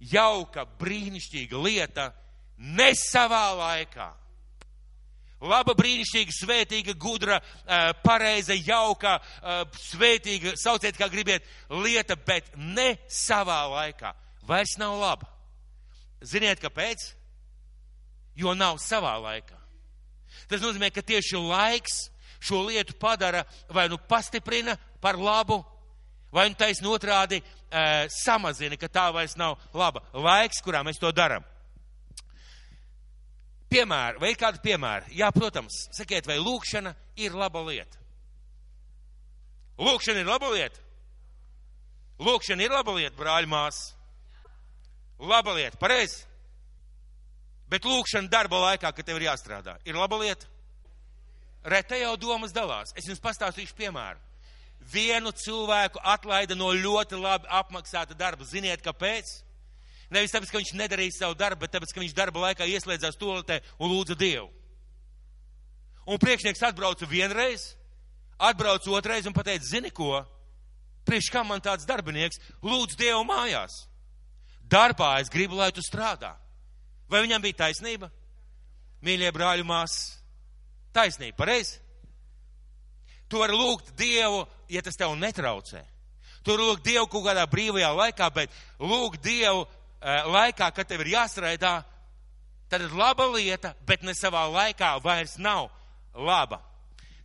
[0.00, 2.12] jauka, brīnišķīga lieta
[2.58, 4.08] ne savā laikā.
[5.46, 12.96] Laba, brīnišķīga, svētīga, gudra, eh, pareiza, jauka, eh, svētīga, sauciet, kā gribiet, lieta, bet ne
[13.08, 14.14] savā laikā.
[14.42, 15.28] Vairs nav laba.
[16.22, 17.14] Ziniet, kāpēc?
[18.34, 19.58] Jo nav savā laikā.
[20.48, 25.64] Tas nozīmē, ka tieši laiks šo lietu padara vai nu pastiprina par labu,
[26.36, 31.08] vai nu taisn otrādi e, samazina, ka tā vairs nav laba laiks, kurā mēs to
[31.16, 31.44] darām.
[33.72, 35.16] Piemēri, vai ir kādi piemēri?
[35.16, 36.92] Jā, protams, sakiet, vai lūkšana
[37.24, 38.04] ir laba lieta?
[39.80, 40.84] Lūkšana ir laba lieta.
[42.22, 43.94] Lūkšana ir laba lieta, brāļi, māsas.
[45.18, 46.22] Laba lieta, pareizi.
[47.72, 50.46] Bet lūkšana darba laikā, kad tev ir jāstrādā, ir laba lieta.
[51.66, 52.92] Rete jau domas dalās.
[52.94, 54.20] Es jums pastāstīšu piemēru
[54.92, 58.44] vienu cilvēku atlaida no ļoti labi apmaksāta darba.
[58.44, 59.32] Ziniet, kāpēc?
[60.10, 63.58] Nevis tāpēc, ka viņš nedarīja savu darbu, bet tāpēc, ka viņš darba laikā ieslēdzās toaletē
[63.80, 64.48] un lūdza Dievu.
[66.06, 67.72] Un priekšnieks atbrauca vienreiz,
[68.38, 70.20] atbrauca otrais un pateica, zini ko?
[71.06, 73.86] Priekš kā man tāds darbinieks lūdz Dievu mājās?
[74.66, 76.34] Darbā es gribu, lai tu strādā.
[77.10, 78.10] Vai viņam bija taisnība?
[79.06, 80.16] Mīļie brāļu māsas,
[80.94, 81.78] taisnība, pareizi?
[83.30, 85.82] Tu vari lūgt Dievu, ja tas tev netraucē.
[86.46, 89.68] Tu lūgt Dievu kaut kādā brīvajā laikā, bet lūgt Dievu uh,
[90.30, 91.80] laikā, kad tev ir jāstrādā,
[92.70, 95.68] tad ir laba lieta, bet ne savā laikā vairs nav
[96.14, 96.60] laba.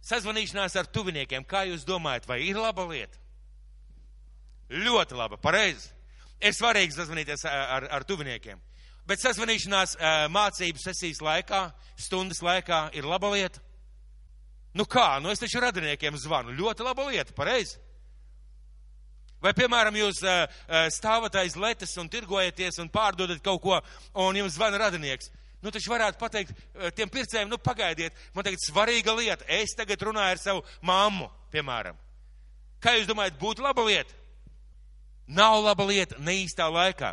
[0.02, 3.20] Sazvanīšanās ar tuviniekiem, kā jūs domājat, vai ir laba lieta?
[4.72, 5.92] Ļoti laba, pareizi.
[6.42, 8.58] Ir svarīgi sazvanīties ar, ar tuviniekiem.
[9.06, 11.68] Bet sazvanīšanās uh, mācību sesijas laikā,
[12.00, 13.62] stundas laikā ir laba lieta.
[14.74, 16.56] Nu kā, nu es taču radiniekiem zvanu.
[16.56, 17.80] Ļoti laba lieta, pareizi.
[19.42, 20.22] Vai, piemēram, jūs
[20.94, 23.80] stāvat aiz letes un tirgojaties un pārdodat kaut ko,
[24.22, 25.32] un jums zvana radinieks.
[25.62, 26.54] Nu, taču varētu pateikt
[26.98, 29.46] tiem pircējiem, nu, pagaidiet, man tagad svarīga lieta.
[29.50, 31.98] Es tagad runāju ar savu mammu, piemēram.
[32.82, 34.14] Kā jūs domājat, būtu laba lieta?
[35.30, 37.12] Nav laba lieta neīstā laikā.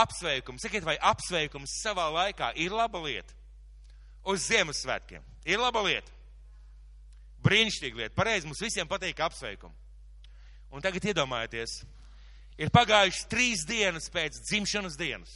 [0.00, 3.34] Apsveikums, sakiet, vai apsveikums savā laikā ir laba lieta?
[4.26, 5.22] Uz Ziemassvētkiem.
[5.50, 6.14] Ir laba lieta.
[7.44, 8.16] Brīnišķīga lieta.
[8.16, 9.76] Pareizi mums visiem patīk apsveikumi.
[10.70, 11.80] Un tagad iedomājieties,
[12.60, 15.32] ir pagājušas trīs dienas pēc dzimšanas dienas.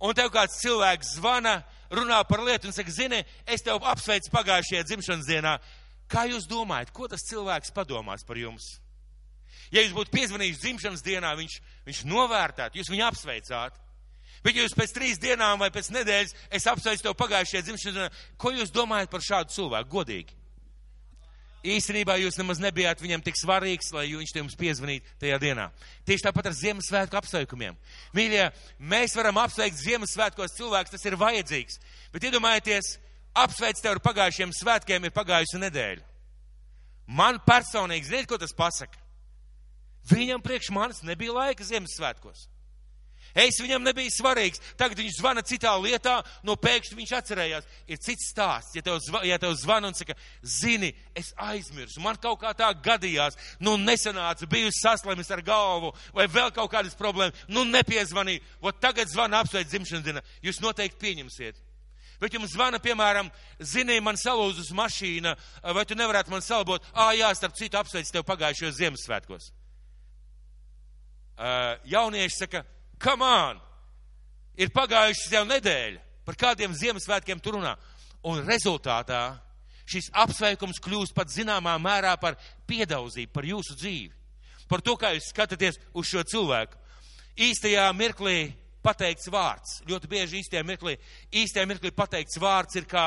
[0.00, 1.58] Un tev kāds cilvēks zvana,
[1.92, 5.58] runā par lietu un saka, zini, es tev apsveicu pagājušajā dzimšanas dienā.
[6.10, 8.78] Kā jūs domājat, ko tas cilvēks padomās par jums?
[9.70, 13.76] Ja jūs būtu piezvanījis dzimšanas dienā, viņš, viņš novērtētu, jūs viņu apsveicāt.
[14.40, 18.10] Bet jūs pēc trīs dienām vai pēc nedēļas es apsveicu tev pagājušajā dzimšanas dienā,
[18.40, 19.92] ko jūs domājat par šādu cilvēku?
[19.98, 20.39] Godīgi
[21.66, 25.68] īstenībā jūs nemaz nebijāt viņam tik svarīgs, lai viņš jums piezvanītu tajā dienā.
[26.08, 27.76] Tieši tāpat ar Ziemassvētku apsveikumiem.
[28.16, 28.46] Mīļie,
[28.80, 31.80] mēs varam apsveikt Ziemassvētkos cilvēkus, tas ir vajadzīgs.
[32.14, 32.94] Bet iedomājieties,
[33.44, 36.06] apsveic tev ar pagājušiem svētkiem ir pagājusi nedēļa.
[37.10, 38.98] Man personīgi, ziniet, ko tas pasaka?
[40.10, 42.46] Viņam priekš manis nebija laika Ziemassvētkos.
[43.34, 44.60] Es viņam nebija svarīgs.
[44.78, 46.16] Tagad viņš zvana citā lietā,
[46.46, 47.68] no pēkšņi viņš atcerējās.
[47.90, 52.18] Ir cits stāsts, ja tev, zva, ja tev zvana un saka, zini, es aizmirsu, man
[52.20, 57.46] kaut kā tā gadījās, nu nesanāca, biju saslimis ar galvu vai vēl kaut kādas problēmas,
[57.48, 61.66] nu nepiezvanīju, vot tagad zvana apsveic dzimšanas diena, jūs noteikti pieņemsiet.
[62.20, 63.30] Bet jums zvana, piemēram,
[63.64, 65.32] zini, man salūzus mašīna,
[65.72, 69.46] vai tu nevarētu man salabot, ā, jā, starp citu apsveic tev pagājušajos Ziemassvētkos.
[71.88, 72.60] Jaunieši saka,
[73.00, 73.60] come on!
[74.60, 77.74] Ir pagājušas jau nedēļa, par kādiem Ziemassvētkiem tur runā.
[78.28, 79.40] Un rezultātā
[79.90, 82.36] šis apsveikums kļūst pat zināmā mērā par
[82.68, 84.12] piedauzību, par jūsu dzīvi.
[84.70, 86.76] Par to, kā jūs skatāties uz šo cilvēku.
[87.40, 88.52] Īstajā mirklī
[88.84, 90.96] pateikts vārds, ļoti bieži īstajā mirklī,
[91.32, 93.06] īstajā mirklī pateikts vārds ir kā,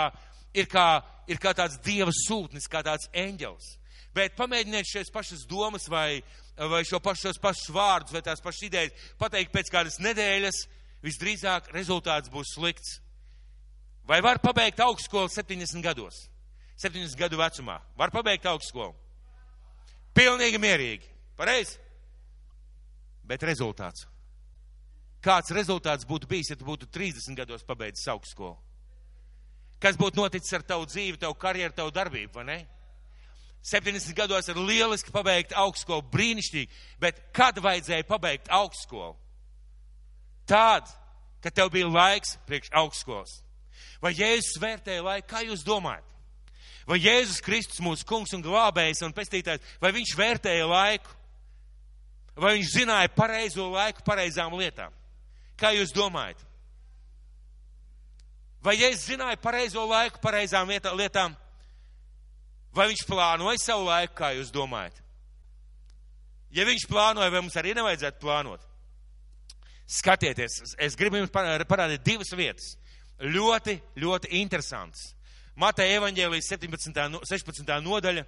[0.53, 0.87] ir kā,
[1.29, 3.69] ir kā tāds dieva sūtnis, kā tāds eņģels.
[4.13, 6.21] Bet pamēģiniet šīs pašas domas vai,
[6.57, 10.65] vai šo pašu, šos pašus vārdus vai tās pašas idejas pateikt pēc kādas nedēļas,
[11.03, 12.99] visdrīzāk rezultāts būs slikts.
[14.07, 16.27] Vai var pabeigt augstskolu 70 gados?
[16.81, 17.79] 70 gadu vecumā.
[17.95, 18.93] Var pabeigt augstskolu?
[20.13, 21.07] Pilnīgi mierīgi.
[21.39, 21.79] Pareizi?
[23.23, 24.05] Bet rezultāts.
[25.23, 28.57] Kāds rezultāts būtu bijis, ja tu būtu 30 gados pabeidzis augstskolu?
[29.79, 32.57] Kas būtu noticis ar tavu dzīvi, tavu karjeru, tavu darbību, vai ne?
[33.63, 39.15] 70 gados ir lieliski pabeigt augstskolu, brīnišķīgi, bet kad vajadzēja pabeigt augstskolu?
[40.49, 40.89] Tad,
[41.43, 43.37] kad tev bija laiks priekš augstskolas.
[44.03, 46.03] Vai Jēzus vērtēja laiku, kā jūs domājat?
[46.83, 51.15] Vai Jēzus Kristus, mūsu kungs un glābējs un pestītājs, vai viņš vērtēja laiku?
[52.35, 54.91] Vai viņš zināja pareizo laiku pareizām lietām?
[55.55, 56.41] Kā jūs domājat?
[58.63, 61.37] Vai Jēzus zināja pareizo laiku pareizām lietām?
[62.73, 64.97] Vai viņš plānoja savu laiku, kā jūs domājat?
[66.53, 68.61] Ja viņš plānoja, vai mums arī nevajadzētu plānot?
[69.93, 72.71] Skatieties, es gribu jums parādīt divas vietas.
[73.21, 75.11] Ļoti, ļoti interesants.
[75.59, 77.19] Mateja evaņģēlijas 17.
[77.29, 77.73] 16.
[77.85, 78.23] nodaļa,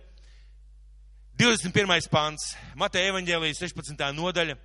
[1.41, 2.10] 21.
[2.13, 2.51] pants.
[2.77, 4.05] Mateja evaņģēlijas 16.
[4.13, 4.58] nodaļa,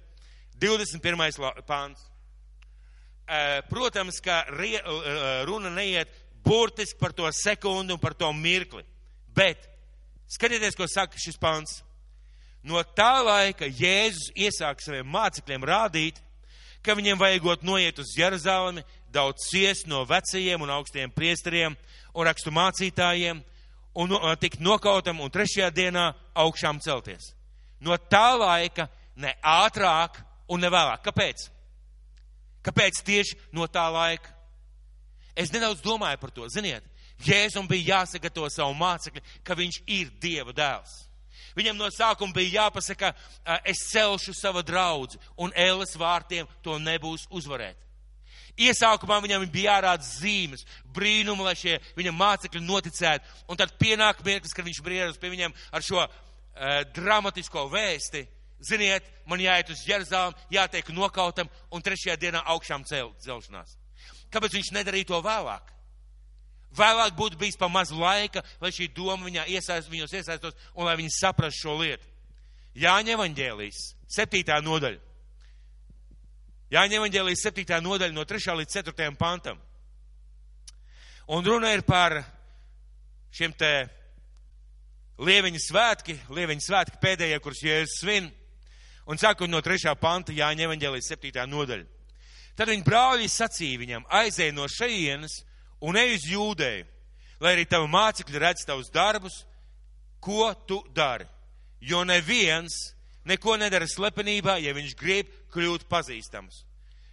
[0.60, 1.64] 21.
[1.68, 2.04] pants.
[3.70, 4.42] Protams, ka
[5.48, 6.12] runa neiet
[6.44, 8.84] burtiski par to sekundi un par to mirkli.
[9.30, 9.69] Bet
[10.30, 11.80] skatieties, ko saka šis pants.
[12.62, 16.18] No tā laika Jēzus iesāk saviem mācekļiem rādīt,
[16.84, 21.76] ka viņiem vajagot noiet uz Jeruzalemi, daudz ciest no vecajiem un augstiem priesteriem
[22.14, 23.40] un rakstu mācītājiem
[24.00, 27.32] un tikt nokautam un trešajā dienā augšām celties.
[27.80, 30.20] No tā laika ne ātrāk
[30.52, 31.02] un ne vēlāk.
[31.04, 31.48] Kāpēc?
[32.64, 34.36] Kāpēc tieši no tā laika?
[35.34, 36.48] Es nedaudz domāju par to.
[36.52, 36.84] Ziniet,
[37.26, 41.10] Jēzum bija jāsagatavo savu mācekli, ka viņš ir Dieva dēls.
[41.56, 43.12] Viņam no sākuma bija jāpasaka,
[43.66, 47.76] es celšu savu draudzi, un ēles vārtiem to nebūs uzvarēt.
[48.60, 54.54] Iesākumā viņam bija jārāda zīmes, brīnumi, lai šie viņa mācekļi noticētu, un tad pienāk mirklis,
[54.56, 56.12] kad viņš briežas pie viņiem ar šo uh,
[56.94, 58.26] dramatisko vēsti.
[58.60, 63.78] Ziniet, man jāiet uz Jeruzalem, jātiek nokautam, un trešajā dienā augšām cel, celšanās.
[64.30, 65.72] Kāpēc viņš nedarīja to vēlāk?
[66.76, 70.96] Vēlāk būtu bijis pa maz laika, lai šī doma viņā iesaist, viņos iesaistos un lai
[71.00, 72.06] viņi saprast šo lietu.
[72.78, 75.00] Jāņa evaņģēlijas, septītā nodaļa.
[76.70, 78.54] Jāņa evaņģēlijas, septītā nodaļa no 3.
[78.60, 79.10] līdz 4.
[79.18, 79.58] pantam.
[81.30, 82.20] Un runa ir par
[83.34, 83.88] šiem te
[85.18, 88.30] lieviņa svētki, lieviņa svētki pēdējie, kurus Jēzus svin.
[89.10, 89.90] Un sākot no 3.
[89.98, 91.86] panta Jāņa evaņģēlijas, septītā nodaļa.
[92.54, 95.40] Tad viņa brāļi sacīja viņam, aizēj no šejienes
[95.80, 96.86] un ej uz jūdēju,
[97.40, 99.42] lai arī tavi mācekļi redz tavus darbus,
[100.20, 101.26] ko tu dari.
[101.80, 102.74] Jo neviens
[103.24, 106.64] neko nedara slepenībā, ja viņš grib kļūt pazīstams.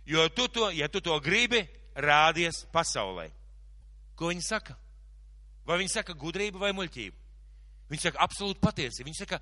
[0.08, 1.64] Jo tu to, ja tu to gribi,
[1.96, 3.30] rādies pasaulē.
[4.16, 4.76] Ko viņi saka?
[5.68, 7.16] Vai viņi saka gudrību vai muļķību?
[7.92, 9.04] Viņi saka absolūti patiesi.
[9.04, 9.40] Viņi saka,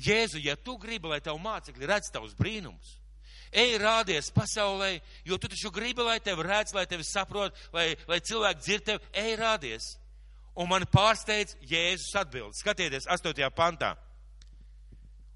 [0.00, 2.96] Jēzu, ja tu gribi, lai tavu mācekļi redz tavus brīnumus,
[3.52, 4.94] Ej, rādies pasaulē,
[5.28, 9.10] jo tu taču gribi, lai tevi redz, lai tevi saprot, lai, lai cilvēki dzird tevi.
[9.12, 9.88] Ej, rādies.
[10.56, 12.56] Un man pārsteidz Jēzus atbild.
[12.56, 13.50] Skatieties, 8.
[13.56, 13.94] pantā.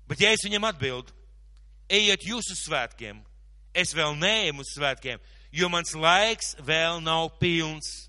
[0.08, 1.12] Bet Jēzus viņam atbild,
[1.92, 3.20] ejiet jūs uz svētkiem,
[3.76, 5.20] es vēl neeju uz svētkiem,
[5.52, 8.08] jo mans laiks vēl nav pilns.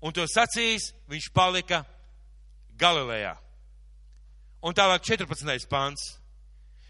[0.00, 1.82] Un to sacīs, viņš palika
[2.78, 3.34] Galilejā.
[4.64, 5.68] Un tālāk 14.
[5.68, 6.16] pants.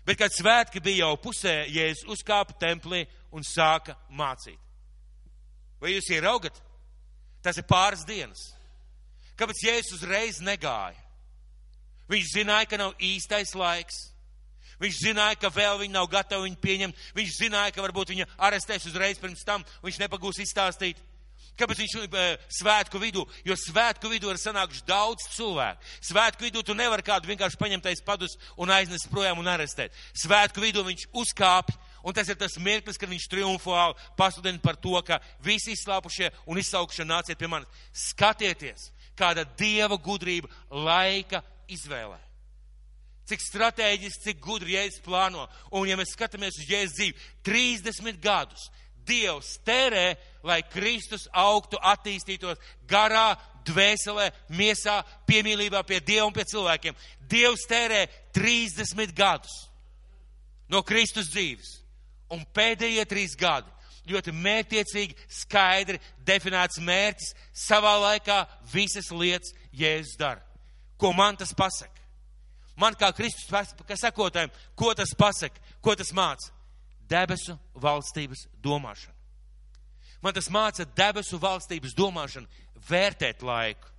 [0.07, 3.02] Bet, kad svētki bija jau pusē, Jēzus uzkāpa templī
[3.34, 4.61] un sāka mācīt.
[5.82, 6.61] Vai jūs ieraugat?
[7.42, 8.52] Tas ir pāris dienas.
[9.36, 10.96] Kāpēc Jēzus uzreiz negāja?
[12.07, 13.98] Viņš zināja, ka nav īstais laiks.
[14.78, 17.04] Viņš zināja, ka vēl viņi nav gatavi viņu pieņemt.
[17.16, 21.00] Viņš zināja, ka varbūt viņa arestēs uzreiz pirms tam, viņš nepagūs izstāstīt.
[21.57, 23.22] Kāpēc viņš ir e, svētku vidū?
[23.46, 25.80] Jo svētku vidū ir sanākuši daudz cilvēku.
[26.04, 29.96] Svētku vidū tu nevar kādu vienkārši paņemt aiz padus un aiznest projām un arestēt.
[30.20, 35.00] Svētku vidū viņš uzkāpj, un tas ir tas mirklis, kad viņš triumfāli pasludina par to,
[35.00, 37.88] ka visi izslāpušie un izsaukšie nāciet pie manis.
[38.04, 41.40] Skatieties, kāda dieva gudrība laika
[41.72, 42.20] izvēlē.
[43.26, 45.48] Cik strateģiski, cik gudri Jēzus plāno.
[45.74, 47.16] Un ja mēs skatāmies uz Jēzus dzīvi,
[47.48, 48.68] 30 gadus
[49.07, 53.34] Dievs tērē, lai Kristus augtu, attīstītos garā,
[53.66, 56.96] dvēselē, miesā, piemīlībā pie Dieva un pie cilvēkiem.
[57.30, 58.04] Dievs tērē
[58.36, 59.57] 30 gadus
[60.70, 61.80] no Kristus dzīves.
[62.34, 63.70] Un pēdējie trīs gadi
[64.11, 67.32] ļoti mērķiecīgi, skaidri definēts mērķis,
[67.66, 68.40] savā laikā
[68.72, 70.42] visas lietas Jēzus dara.
[70.96, 71.92] Ko man tas pasaka?
[72.76, 73.48] Man kā Kristus
[74.00, 76.52] sakotājiem, ko tas pasaka, ko tas māca?
[77.11, 79.14] Debesu valstības domāšanu.
[80.22, 82.48] Man tas māca debesu valstības domāšanu,
[82.88, 83.90] vērtēt laiku,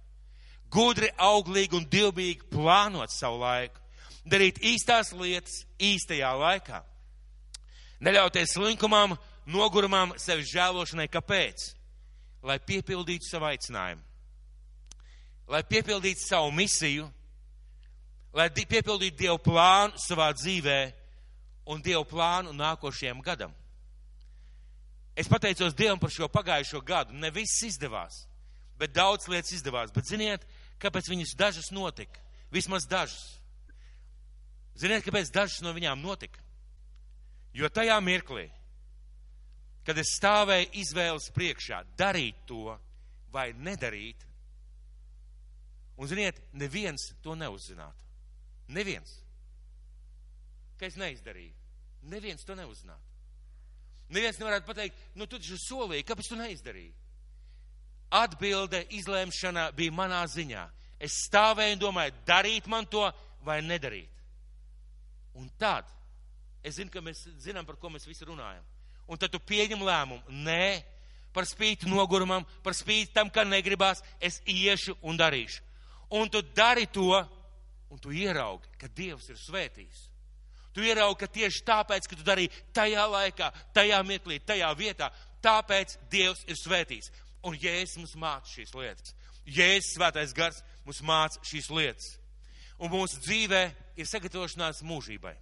[0.73, 3.79] gudri, auglīgi un dievbijīgi plānot savu laiku,
[4.27, 6.81] darīt īstās lietas īstajā laikā.
[8.03, 9.15] Neļauties slinkumam,
[9.49, 11.71] nogurumam, sevi žēlošanai, kāpēc?
[12.45, 14.03] Lai piepildītu savu aicinājumu,
[15.51, 17.07] lai piepildītu savu misiju,
[18.37, 20.96] lai piepildītu Dievu plānu savā dzīvēm
[21.67, 23.53] un Dievu plānu nākošajam gadam.
[25.17, 27.15] Es pateicos Dievam par šo pagājušo gadu.
[27.17, 28.23] Ne viss izdevās,
[28.79, 29.91] bet daudz lietas izdevās.
[29.91, 30.45] Bet ziniet,
[30.79, 32.21] kāpēc viņas dažas notika?
[32.53, 33.37] Vismaz dažas.
[34.77, 36.39] Ziniet, kāpēc dažas no viņām notika?
[37.57, 38.45] Jo tajā mirklī,
[39.87, 42.77] kad es stāvēju izvēles priekšā, darīt to
[43.33, 44.21] vai nedarīt,
[45.97, 48.05] un ziniet, neviens to neuzzinātu.
[48.67, 49.15] Neviens
[50.79, 51.53] ka es neizdarīju.
[52.07, 53.03] Neviens to neuzzinātu.
[54.13, 56.93] Neviens nevarētu pateikt, nu tu taču solīji, kāpēc tu neizdarīji?
[58.15, 60.63] Atbilde, izlēmšana bija manā ziņā.
[61.03, 63.03] Es stāvēju un domāju, darīt man to
[63.45, 64.13] vai nedarīt.
[65.37, 65.89] Un tad,
[66.63, 68.63] es zinu, ka mēs zinām, par ko mēs visi runājam.
[69.07, 70.81] Un tad tu pieņem lēmumu, nē,
[71.35, 75.61] par spīti nogurumam, par spīti tam, ka negribās, es iešu un darīšu.
[76.17, 77.11] Un tu dari to,
[77.91, 80.07] un tu ieraugi, ka Dievs ir svētījis.
[80.77, 85.07] Tu ieraugi, ka tieši tāpēc, ka tu darīji tajā laikā, tajā mirklī, tajā vietā,
[85.41, 87.09] tāpēc Dievs ir svētīts.
[87.49, 89.15] Un Jēzus mums māca šīs lietas.
[89.49, 92.11] Jēzus svētais gars mums māca šīs lietas.
[92.77, 93.63] Un mūsu dzīvē
[93.97, 95.33] ir sagatavošanās mūžībai.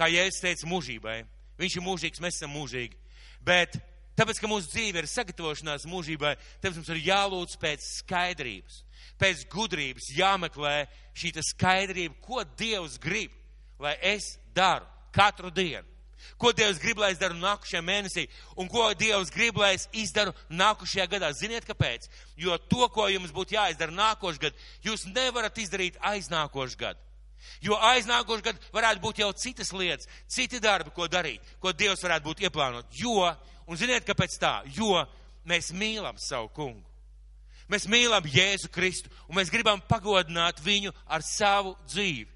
[0.00, 1.18] Kā Jēzus teica, mūžībai.
[1.60, 2.96] Viņš ir mūžīgs, mēs esam mūžīgi.
[3.44, 3.76] Bet
[4.16, 8.80] tāpēc, ka mūsu dzīve ir sagatavošanās mūžībai, tāpēc mums ir jālūdz pēc skaidrības,
[9.20, 10.76] pēc gudrības, jāmeklē
[11.12, 13.36] šī skaidrība, ko Dievs grib,
[13.76, 15.86] lai es daru katru dienu.
[16.40, 18.26] Ko Dievs grib, lai es daru nākušajā mēnesī,
[18.60, 21.30] un ko Dievs grib, lai es izdaru nākušajā gadā.
[21.36, 22.08] Ziniet, kāpēc?
[22.40, 27.06] Jo to, ko jums būtu jāizdara nākošais gads, jūs nevarat izdarīt aiznākošais gads.
[27.64, 32.28] Jo aiznākošais gads varētu būt jau citas lietas, citi darbi, ko darīt, ko Dievs varētu
[32.28, 32.88] būt ieplānot.
[33.00, 33.32] Jo,
[33.66, 34.60] un ziniet, kāpēc tā?
[34.76, 35.04] Jo
[35.48, 36.84] mēs mīlam savu kungu.
[37.70, 42.29] Mēs mīlam Jēzu Kristu, un mēs gribam pagodināt viņu ar savu dzīvi.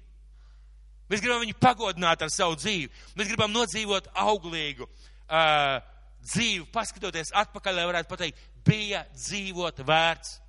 [1.09, 2.89] Mēs gribam viņu pagodināt ar savu dzīvi.
[3.17, 5.77] Mēs gribam nodzīvot auglīgu uh,
[6.25, 10.39] dzīvi, paskatoties atpakaļ, lai varētu pateikt, bija dzīvot vērts.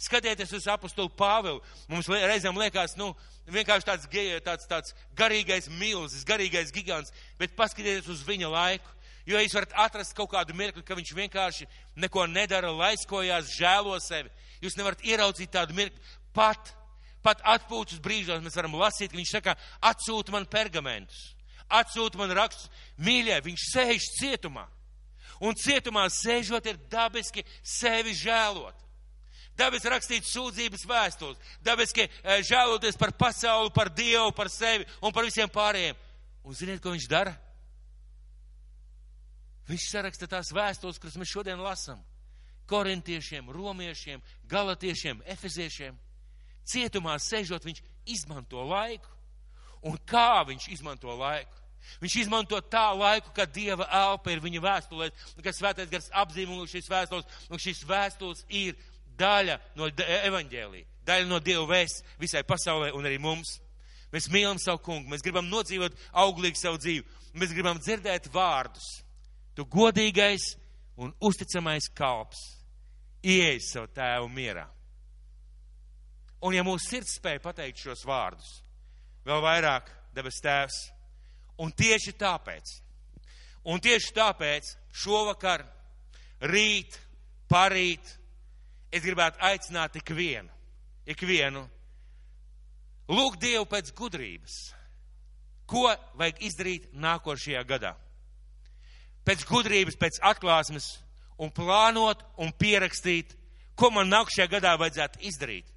[0.00, 1.60] Skatieties uz apustulu Pāvilu.
[1.90, 3.12] Mums reizēm liekas, nu,
[3.52, 4.06] vienkārši tāds,
[4.46, 8.96] tāds, tāds garīgais milzis, garīgais gigants, bet paskatieties uz viņa laiku.
[9.28, 11.68] Jo jūs varat atrast kaut kādu mirkli, ka viņš vienkārši
[12.00, 14.32] neko nedara, laiskojās, žēlo sevi.
[14.64, 16.00] Jūs nevarat ieraudzīt tādu mirkli
[16.34, 16.72] pat
[17.24, 19.56] pat atpūtas brīžos mēs varam lasīt, ka viņš saka,
[19.90, 21.34] atsūta man pergamentus,
[21.68, 22.70] atsūta man rakstus.
[23.00, 24.66] Mīļie, viņš sēž cietumā.
[25.40, 28.76] Un cietumā sēžot ir dabiski sevi žēlot.
[29.56, 35.26] Dabiski rakstīt sūdzības vēstules, dabiski eh, žēloties par pasauli, par Dievu, par sevi un par
[35.28, 35.98] visiem pārējiem.
[36.48, 37.34] Un ziniet, ko viņš dara?
[39.68, 42.00] Viņš saraksta tās vēstules, kuras mēs šodien lasām.
[42.70, 45.98] Korintiešiem, romiešiem, galatiešiem, efeziešiem
[46.70, 49.08] cietumā sēžot, viņš izmanto laiku.
[49.86, 51.60] Un kā viņš izmanto laiku?
[52.00, 56.88] Viņš izmanto tā laiku, kad Dieva elpa ir viņa vēstulēs, kad svētais gars apzīmolo šīs
[56.90, 58.76] vēstules, un šīs vēstules ir
[59.20, 59.88] daļa no
[60.28, 63.58] evaņģēlī, daļa no Dieva vēsts visai pasaulē un arī mums.
[64.10, 67.04] Mēs mīlam savu kungu, mēs gribam nodzīvot auglīgi savu dzīvi,
[67.38, 68.88] mēs gribam dzirdēt vārdus.
[69.54, 70.54] Tu godīgais
[71.00, 72.40] un uzticamais kalps,
[73.22, 74.66] ieej savu tēvu mierā.
[76.46, 78.60] Un ja mūsu sirds spēja pateikt šos vārdus,
[79.28, 80.78] vēl vairāk debes tēvs,
[81.60, 82.70] Un tieši tāpēc,
[83.68, 85.66] un tieši tāpēc šovakar,
[86.48, 86.96] rīt,
[87.52, 88.14] parīt,
[88.88, 90.48] es gribētu aicināt ikvienu,
[91.12, 91.66] ikvienu,
[93.12, 94.56] lūgt Dievu pēc gudrības.
[95.68, 95.84] Ko
[96.18, 97.92] vajag izdarīt nākošajā gadā?
[99.28, 100.88] Pēc gudrības, pēc atklāsmes
[101.38, 103.36] un plānot un pierakstīt,
[103.76, 105.68] ko man nākošajā gadā vajadzētu izdarīt.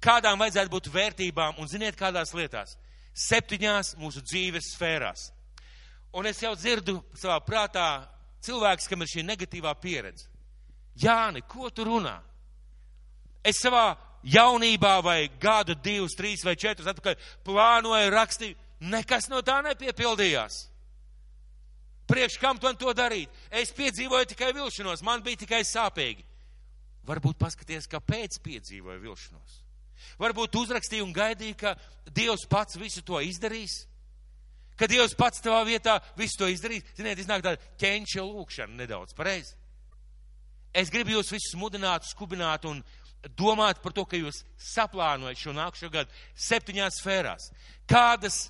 [0.00, 2.76] Kādām vajadzētu būt vērtībām un ziniet kādās lietās?
[3.12, 5.28] Septiņās mūsu dzīves sfērās.
[6.16, 8.06] Un es jau dzirdu savā prātā
[8.42, 10.26] cilvēks, kam ir šī negatīvā pieredze.
[11.00, 12.16] Jāni, ko tu runā?
[13.44, 13.92] Es savā
[14.26, 20.66] jaunībā vai gadu, divus, trīs vai četrus atpakaļ plānoju rakstīt, nekas no tā nepiepildījās.
[22.10, 23.30] Priekš kam man to darīt?
[23.50, 26.24] Es piedzīvoju tikai vilšanos, man bija tikai sāpīgi.
[27.06, 29.60] Varbūt paskaties, kāpēc piedzīvoju vilšanos.
[30.20, 31.74] Varbūt uzrakstīju un gaidīju, ka
[32.10, 33.84] Dievs pats visu to izdarīs.
[34.80, 36.86] Ka Dievs pats tavā vietā visu to izdarīs.
[36.96, 39.56] Ziniet, iznāk tāda ķenča lūkšana nedaudz, pareizi.
[40.72, 42.80] Es gribu jūs visus mudināt, skubināt un
[43.36, 47.50] domāt par to, ka jūs saplānojat šo nākšo gadu septiņās sfērās.
[47.90, 48.46] Kādas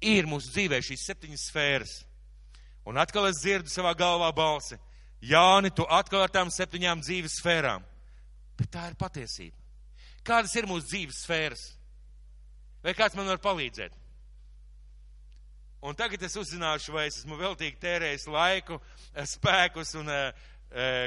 [0.00, 1.94] ir mūsu dzīvē šīs septiņas sfēras?
[2.88, 4.78] Un atkal es dzirdu savā galvā balsi.
[5.20, 7.84] Jāni, tu atkal ar tām septiņām dzīves sfērām.
[8.58, 9.56] Bet tā ir patiesība.
[10.28, 11.64] Kādas ir mūsu dzīves sfēras?
[12.84, 13.94] Vai kāds man var palīdzēt?
[15.88, 18.80] Un tagad es uzzināšu, vai es esmu veltīgi tērējis laiku,
[19.30, 20.48] spēkus un uh,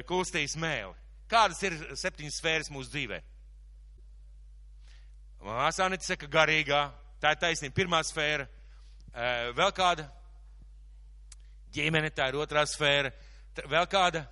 [0.08, 0.96] kustījis mēli.
[1.32, 3.20] Kādas ir septiņas sfēras mūsu dzīvē?
[5.46, 6.82] Māsānīte saka, garīgā,
[7.22, 8.46] tā ir taisnība, pirmā sfēra.
[9.58, 10.06] Vēl kāda?
[11.74, 13.12] Ģimene, tā ir otrā sfēra.
[13.72, 14.26] Vēl kāda?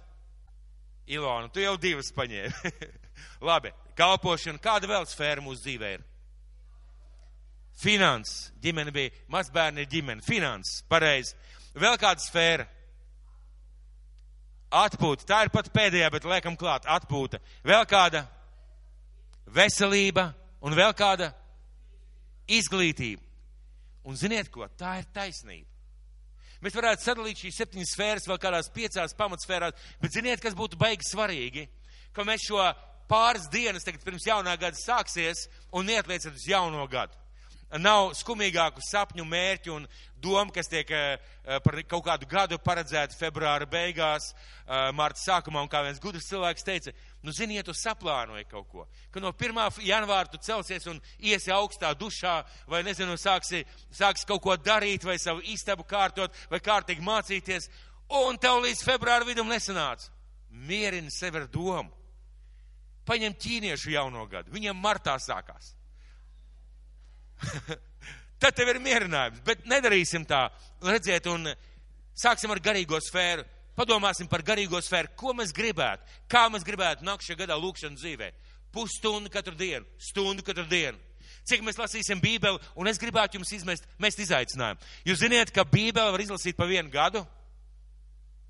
[1.10, 2.74] Ilona, tu jau divas paņēmi.
[3.50, 6.06] Labi, kalpošana, kāda vēl sfēra mūsu dzīvē ir?
[7.80, 11.36] Finanses, ģimene bija, mazbērni ir ģimene, finanses, pareizi.
[11.80, 12.66] Vēl kāda sfēra?
[14.70, 15.26] Atpūta.
[15.26, 16.86] Tā ir pat pēdējā, bet liekam klāt.
[16.86, 17.40] Atpūta.
[17.66, 18.26] Vēl kāda
[19.50, 20.30] veselība
[20.62, 21.32] un vēl kāda
[22.52, 23.24] izglītība.
[24.06, 24.68] Un ziniet ko?
[24.78, 25.68] Tā ir taisnība.
[26.60, 31.08] Mēs varētu sadalīt šīs septiņas sfēras vēl kādās piecās pamatsfērās, bet ziniet, kas būtu baigi
[31.08, 31.66] svarīgi?
[32.12, 32.60] Ka mēs šo
[33.10, 37.18] pāris dienas tagad pirms jaunā gada sāksies un neatliecat uz jauno gadu
[37.78, 39.86] nav skumīgāku sapņu, mērķu un
[40.18, 45.70] domu, kas tiek uh, par kaut kādu gadu paredzēta februāra beigās, uh, mārta sākumā, un
[45.70, 49.84] kā viens gudrs cilvēks teica, nu, ziniet, tu saplānoji kaut ko, ka no 1.
[49.86, 53.62] janvāra tu celsies un iesi augstā dušā, vai, nezinu, sāksi,
[53.94, 57.70] sāksi kaut ko darīt, vai savu istabu kārtot, vai kārtīgi mācīties,
[58.26, 60.10] un tev līdz februāra vidum nesanāca.
[60.50, 61.99] Mierini sevi ar domu.
[63.10, 65.74] Paņem ķīniešu jauno gadu, viņiem martā sākās
[68.42, 70.46] Tad tev ir mierinājums, bet nedarīsim tā.
[70.86, 71.50] Redziet, un
[72.16, 73.46] sāksim ar garīgo sfēru.
[73.80, 78.28] Padomāsim par garīgo sfēru, ko mēs gribētu, kā mēs gribētu nākamajā gadā lūkšanas dzīvē.
[78.76, 81.00] Pusstundu katru dienu, stundu katru dienu.
[81.48, 84.84] Cik mēs lasīsim Bībeli, un es gribētu jums izmest, mest izaicinājumu.
[85.08, 87.24] Jūs ziniet, ka Bībeli var izlasīt pa vienu gadu?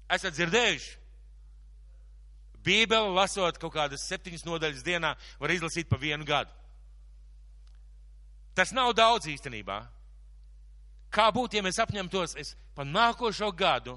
[0.10, 0.99] Esat dzirdējuši?
[2.70, 6.54] Bībeli lasot kaut kādas septiņas nodaļas dienā, var izlasīt pa vienu gadu.
[8.54, 9.80] Tas nav daudz īstenībā.
[11.10, 13.96] Kā būtu, ja mēs apņemtos, es pa nākošo gadu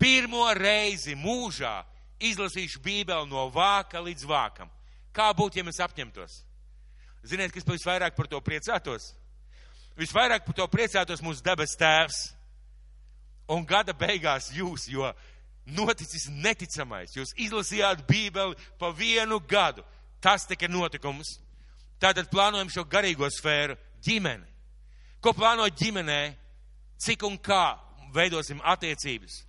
[0.00, 1.82] pirmo reizi mūžā
[2.22, 4.70] izlasīšu Bībeli no vāka līdz vākam.
[5.12, 6.40] Kā būtu, ja mēs apņemtos?
[7.26, 9.10] Ziniet, kas visvairāk par to priecātos?
[9.96, 12.20] Visvairāk par to priecātos mūsu debes tēvs.
[13.52, 15.10] Un gada beigās jūs, jo
[15.66, 17.14] noticis neticamais.
[17.16, 19.84] Jūs izlasījāt Bībeli pa vienu gadu.
[20.22, 21.36] Tas tika notikums.
[22.00, 24.44] Tātad plānojam šo garīgo sfēru ģimeni.
[25.20, 26.20] Ko plānot ģimenē?
[27.02, 27.76] Cik un kā
[28.14, 29.42] veidosim attiecības?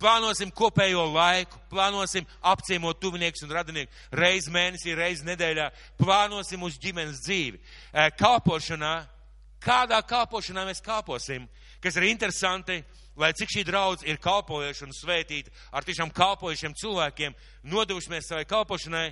[0.00, 5.68] Plānosim kopējo laiku, plānosim apciemot tuviniekus un radiniekus reizi mēnesī, reizi nedēļā,
[6.00, 7.60] plānosim uz ģimenes dzīvi.
[8.18, 8.94] Kalpošanā,
[9.64, 11.46] kādā kalpošanā mēs kalposim,
[11.80, 12.82] kas ir interesanti,
[13.16, 17.34] lai cik šī draudz ir kalpojuši un svētīti ar tiešām kalpojušiem cilvēkiem,
[17.70, 19.06] nodevušamies savai kalpošanai,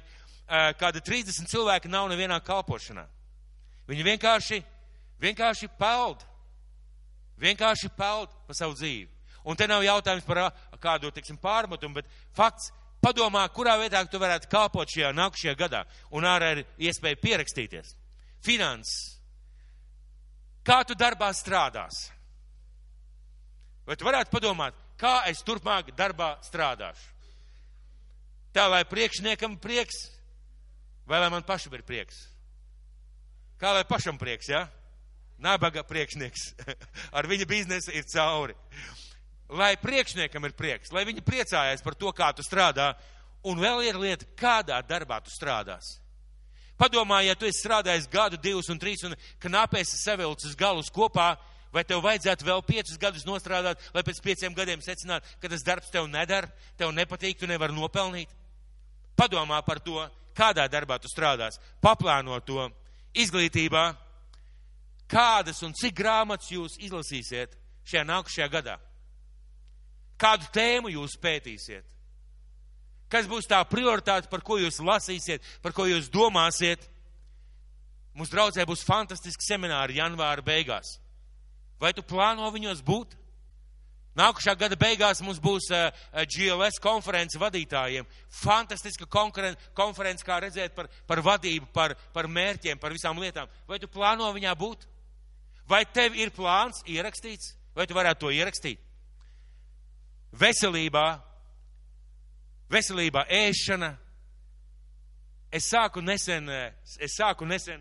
[0.81, 3.07] kādi 30 cilvēki nav nevienā kalpošanā.
[3.89, 4.61] Viņi vienkārši,
[5.23, 6.23] vienkārši peld.
[7.43, 9.09] Vienkārši peld pa savu dzīvi.
[9.45, 12.71] Un te nav jautājums par kādu, teiksim, pārmetumu, bet fakts,
[13.03, 15.83] padomā, kurā vietā tu varētu kalpot šajā nākušajā gadā.
[16.15, 17.97] Un ārā ir iespēja pierakstīties.
[18.43, 19.19] Finanses.
[20.63, 22.13] Kā tu darbā strādās?
[23.87, 27.11] Vai tu varētu padomāt, kā es turpmāk darbā strādāšu?
[28.53, 30.09] Tā, lai priekšniekam prieks,
[31.03, 32.15] Vai lai man pašam ir prieks?
[33.59, 34.63] Kā lai pašam prieks, jā?
[34.63, 34.83] Ja?
[35.43, 36.53] nabaga priekšnieks.
[37.19, 38.55] Ar viņa biznesu ir cauri.
[39.53, 42.93] Lai priekšniekam ir prieks, lai viņi priecājās par to, kā tu strādā.
[43.45, 45.99] Un vēl ir lieta, kādā darbā tu strādās.
[46.79, 51.35] Padomā, ja tu esi strādājis gadu, divus un trīs un knapēsi savilcis galus kopā,
[51.73, 55.91] vai tev vajadzētu vēl piecus gadus nostrādāt, lai pēc pieciem gadiem secinātu, ka tas darbs
[55.93, 58.31] tev nedara, tev nepatīk, tu nevari nopelnīt?
[59.17, 60.05] Padomā par to,
[60.37, 62.69] kādā darbā tu strādās, paplāno to
[63.17, 63.85] izglītībā,
[65.09, 67.57] kādas un cik grāmatas jūs izlasīsiet
[67.89, 68.79] šajā nākušajā gadā.
[70.21, 71.85] Kādu tēmu jūs pētīsiet?
[73.13, 76.87] Kas būs tā prioritāte, par ko jūs lasīsiet, par ko jūs domāsiet?
[78.17, 80.95] Mums draudzē būs fantastiski semināri janvāra beigās.
[81.83, 83.19] Vai tu plāno viņos būt?
[84.15, 85.89] Nākušā gada beigās mums būs uh,
[86.29, 88.07] GLS konference vadītājiem.
[88.43, 93.49] Fantastiska konference, kā redzēt par, par vadību, par, par mērķiem, par visām lietām.
[93.67, 94.85] Vai tu plāno viņā būt?
[95.69, 97.55] Vai tev ir plāns ierakstīts?
[97.75, 98.83] Vai tu varētu to ierakstīt?
[100.37, 101.07] Veselībā,
[102.73, 103.95] veselībā ēšana.
[105.53, 106.49] Es sāku nesen,
[107.01, 107.81] es sāku nesen,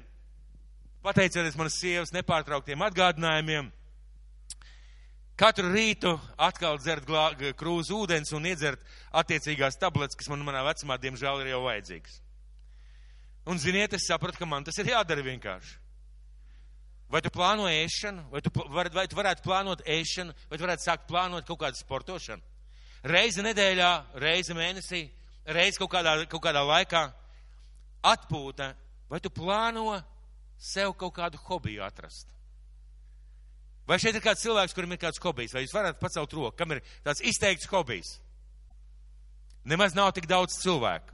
[1.04, 3.72] pateicoties manas sievas nepārtrauktiem atgādinājumiem,
[5.39, 7.07] katru rītu atkal dzert
[7.59, 12.19] krūzu ūdens un iedzert attiecīgās tabletes, kas man manā vecumā, diemžēl, ir jau vajadzīgas.
[13.49, 15.79] Un, ziniet, es sapratu, ka man tas ir jādara vienkārši.
[17.11, 20.86] Vai tu plāno ēšanu, vai tu, var, vai tu varētu plānot ēšanu, vai tu varētu
[20.86, 22.45] sākt plānot kaut kādu sportošanu?
[23.11, 23.89] Reizi nedēļā,
[24.21, 25.01] reizi mēnesī,
[25.57, 27.01] reizi kaut kādā, kaut kādā laikā
[28.13, 28.69] atpūta,
[29.11, 29.97] vai tu plāno
[30.55, 32.29] sev kaut kādu hobiju atrast?
[33.92, 36.72] Vai šeit ir kāds cilvēks, kurim ir kāds hobijs, vai jūs varat pacelt roku, kam
[36.72, 38.14] ir tāds izteikts hobijs?
[39.68, 41.12] Nemaz nav tik daudz cilvēku.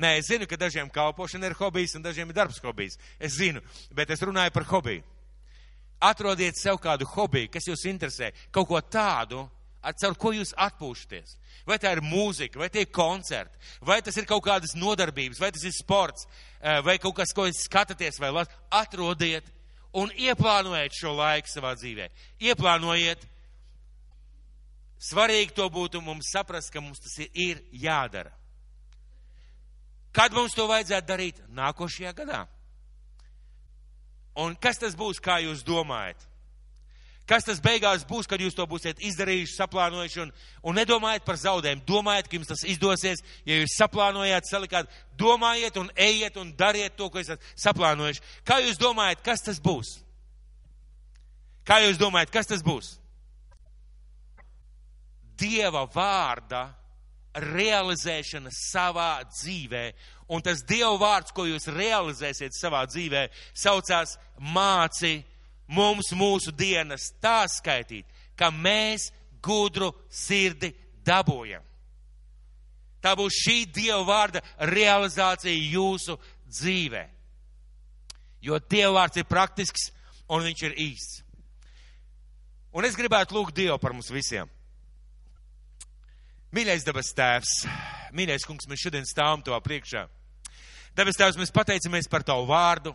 [0.00, 2.98] Nē, es zinu, ka dažiem kalpošana ir hobijs un dažiem ir darbs hobijs.
[3.22, 3.62] Es zinu,
[3.94, 5.04] bet es runāju par hobiju.
[6.02, 9.44] Atrodiet sev kādu hobiju, kas jūs interesē, kaut ko tādu,
[10.02, 11.36] caur ko jūs atpūšaties.
[11.68, 13.54] Vai tā ir mūzika, vai tie ir koncerti,
[13.86, 16.26] vai tas ir kaut kādas nodarbības, vai tas ir sports,
[16.58, 18.56] eh, vai kaut kas, ko jūs skatāties, vai lasat.
[18.70, 19.44] Atrodiet
[19.92, 22.08] un ieplānojiet šo laiku savā dzīvē.
[22.50, 23.26] Ieplānojiet.
[25.00, 28.34] Svarīgi to būtu mums saprast, ka mums tas ir, jādara.
[30.12, 31.38] Kad mums to vajadzētu darīt?
[31.54, 32.44] Nākošajā gadā.
[34.40, 36.29] Un kas tas būs, kā jūs domājat?
[37.30, 40.32] Kas tas beigās būs, kad jūs to būsiet izdarījuši, saplānojuši un,
[40.66, 41.84] un nedomājiet par zaudējumu?
[41.86, 47.06] Domājiet, ka jums tas izdosies, ja jūs saplānojāt, salikāt, domājiet un ejiet un dariet to,
[47.06, 48.24] ko esat saplānojuši.
[48.42, 50.00] Kā jūs domājat, kas tas būs?
[51.70, 52.96] Kā jūs domājat, kas tas būs?
[55.38, 56.66] Dieva vārda
[57.38, 59.84] realizēšana savā dzīvē
[60.30, 64.16] un tas Dieva vārds, ko jūs realizēsiet savā dzīvē, saucās
[64.54, 65.20] māci
[65.70, 68.06] mums mūsu dienas tā skaitīt,
[68.36, 69.10] ka mēs
[69.42, 70.72] gudru sirdi
[71.06, 71.62] dabūjam.
[73.00, 76.18] Tā būs šī Dieva vārda realizācija jūsu
[76.50, 77.06] dzīvē.
[78.44, 79.88] Jo Dieva vārds ir praktisks
[80.28, 81.22] un viņš ir īsts.
[82.76, 84.48] Un es gribētu lūgt Dievu par mums visiem.
[86.54, 87.50] Mīļais debes tēvs,
[88.14, 90.08] mīļais kungs, mēs šodien stāvam to priekšā.
[90.98, 92.92] Debes Tēvs, mēs pateicamies par Tavu vārdu.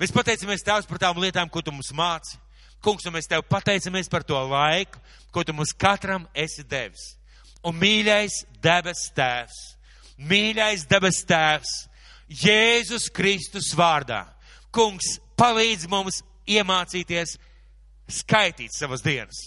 [0.00, 2.38] Mēs pateicamies Tēvs par tām lietām, ko Tu mums māci.
[2.84, 5.00] Kungs, un mēs Tev pateicamies par to laiku,
[5.32, 7.14] ko Tu mums katram esi devis.
[7.66, 9.56] Un mīļais debes Tēvs,
[10.18, 11.74] mīļais debes Tēvs,
[12.28, 14.24] Jēzus Kristus vārdā.
[14.74, 17.36] Kungs, palīdz mums iemācīties
[18.20, 19.40] skaitīt savas dienas.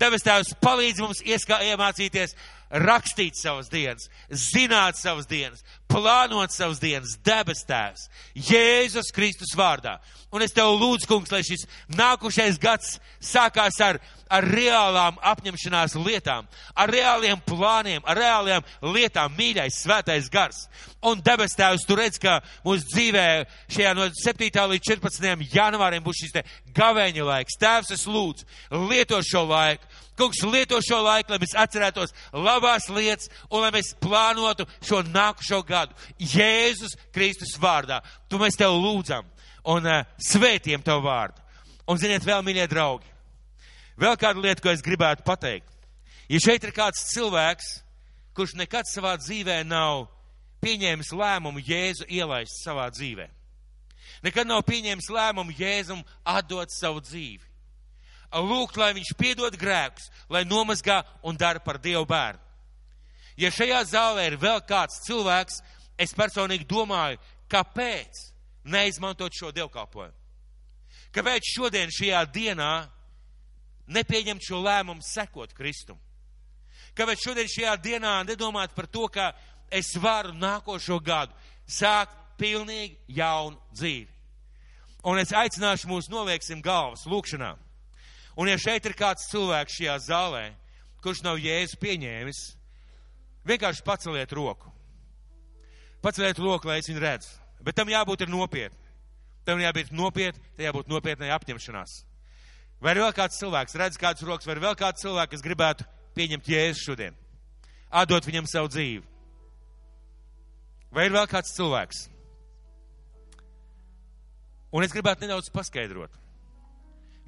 [0.00, 2.36] Debes Tēvs palīdz mums ieskā, iemācīties
[2.70, 8.06] rakstīt savas dienas, zināt savas dienas, plānot savas dienas, debes tēvs,
[8.48, 9.98] Jēzus Kristus vārdā.
[10.30, 11.66] Un es tev lūdzu, kungs, lai šis
[11.98, 13.98] nākušais gads sākās ar,
[14.30, 16.46] ar reālām apņemšanās lietām,
[16.78, 20.68] ar reāliem plāniem, ar reāliem lietām, mīļais, svētais gars.
[21.02, 23.26] Un debes tēvs, tu redz, ka mūsu dzīvē
[23.72, 24.62] šajā no 7.
[24.74, 25.48] līdz 14.
[25.50, 26.44] janvārim būs šis te
[26.76, 27.58] gavēņa laiks.
[27.58, 28.46] Tēvs, es lūdzu,
[28.86, 33.94] lieto šo laiku Kungs lieto šo laiku, lai mēs atcerētos labās lietas un lai mēs
[34.04, 35.79] plānotu šo nākušo gadu.
[36.18, 38.00] Jēzus Kristus vārdā.
[38.28, 39.26] Tu mēs tev lūdzam
[39.64, 41.40] un uh, svētiem tev vārdu.
[41.90, 43.08] Un ziniet, vēl, mīļie draugi,
[43.98, 45.66] vēl kāda lieta, ko es gribētu pateikt.
[46.30, 47.70] Ja šeit ir kāds cilvēks,
[48.36, 50.06] kurš nekad savā dzīvē nav
[50.62, 53.26] pieņēmis lēmumu Jēzu ielaist savā dzīvē,
[54.22, 57.42] nekad nav pieņēmis lēmumu Jēzum atdot savu dzīvi,
[58.38, 62.49] lūgt, lai viņš piedod grēkus, lai nomazgā un dara par Dievu bērnu.
[63.40, 65.62] Ja šajā zālē ir vēl kāds cilvēks,
[66.00, 67.16] es personīgi domāju,
[67.48, 68.26] kāpēc
[68.68, 70.16] neizmantot šo dievkalpojumu?
[71.10, 72.72] Kāpēc šodien, šajā dienā,
[73.90, 75.98] nepieņemt šo lēmumu sekot Kristum?
[76.94, 79.32] Kāpēc šodien, šajā dienā, nedomāt par to, ka
[79.72, 81.34] es varu nākošo gadu
[81.64, 84.08] sākt pilnīgi jaunu dzīvi?
[85.08, 87.54] Un es aicināšu mūs nolieksim galvas lūkšanā.
[88.36, 90.46] Un ja šeit ir kāds cilvēks šajā zālē,
[91.00, 92.40] kurš nav jēzu pieņēmis,
[93.48, 94.72] vienkārši paceliet roku.
[96.02, 97.32] Paceliet roku, lai es viņu redzu.
[97.64, 98.78] Bet tam jābūt ir nopietni.
[99.44, 101.96] Tam jābūt nopietni, tam jābūt nopietnai apņemšanās.
[102.80, 105.84] Vai ir vēl kāds cilvēks, redz kāds rokas, vai ir vēl kāds cilvēks, kas gribētu
[106.16, 107.16] pieņemt jēzu šodien?
[107.90, 109.04] Atdot viņam savu dzīvi.
[110.94, 112.06] Vai ir vēl kāds cilvēks?
[114.72, 116.14] Un es gribētu nedaudz paskaidrot.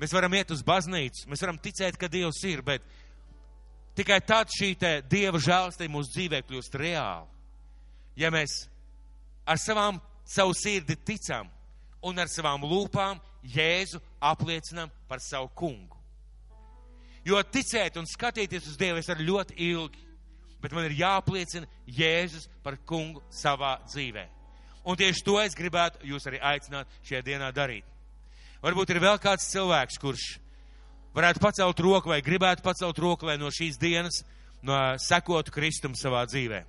[0.01, 2.87] Mēs varam iet uz baznīcu, mēs varam ticēt, ka Dievs ir, bet
[3.97, 4.75] tikai tad šī
[5.09, 7.29] Dieva žēlstība mūsu dzīvē kļūst reāla.
[8.17, 8.67] Ja mēs
[9.47, 11.49] ar savām, savu sirdi ticam
[12.03, 15.99] un ar savām lūpām Jēzu apliecinam par savu kungu.
[17.27, 20.05] Jo ticēt un skatīties uz Dievu es varu ļoti ilgi,
[20.63, 24.27] bet man ir jāapliecina Jēzus par kungu savā dzīvē.
[24.87, 27.87] Un tieši to es gribētu jūs arī aicināt šajā dienā darīt.
[28.63, 30.27] Varbūt ir vēl kāds cilvēks, kurš
[31.17, 34.23] varētu pacelt roku vai gribētu pacelt roku, lai no šīs dienas
[34.63, 36.63] no, sekotu Kristum savā dzīvē.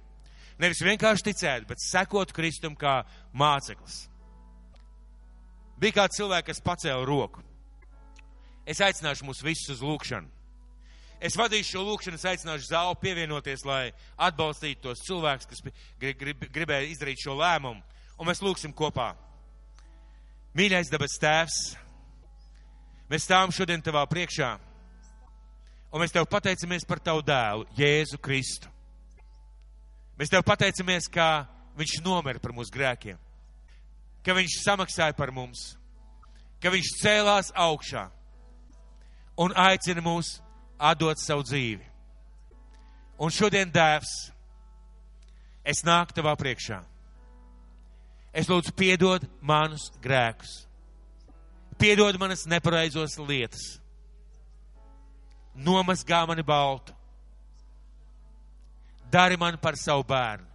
[0.62, 3.02] Nevis vienkārši ticēt, bet sekotu Kristum kā
[3.34, 4.04] māceklis.
[5.82, 7.42] Bija kāds cilvēks, kas pacēla roku.
[8.70, 10.30] Es aicināšu mūs visus uz lūkšanu.
[11.24, 15.64] Es vadīšu šo lūkšanu, es aicināšu zāli pievienoties, lai atbalstītu tos cilvēkus, kas
[16.00, 17.80] grib, grib, gribēja izdarīt šo lēmumu.
[18.20, 19.14] Un mēs lūksim kopā.
[20.54, 21.60] Mīļais dabas tēvs,
[23.12, 24.54] mēs stāvam šodien tavā priekšā.
[25.94, 28.72] Un mēs tev pateicamies par tavu dēlu, Jēzu Kristu.
[30.18, 31.46] Mēs tev pateicamies, ka
[31.78, 33.20] viņš nomira par mūsu grēkiem
[34.24, 35.74] ka viņš samaksāja par mums,
[36.64, 38.08] ka viņš cēlās augšā
[39.44, 40.38] un aicina mūs
[40.80, 41.84] atdot savu dzīvi.
[43.24, 44.14] Un šodien, Dēvs,
[45.70, 46.80] es nāku tavā priekšā.
[48.34, 50.64] Es lūdzu, piedod manus grēkus,
[51.84, 53.66] piedod manas nepareizos lietas,
[55.54, 56.96] nomazgā mani baltu,
[59.12, 60.48] dari man par savu bērnu.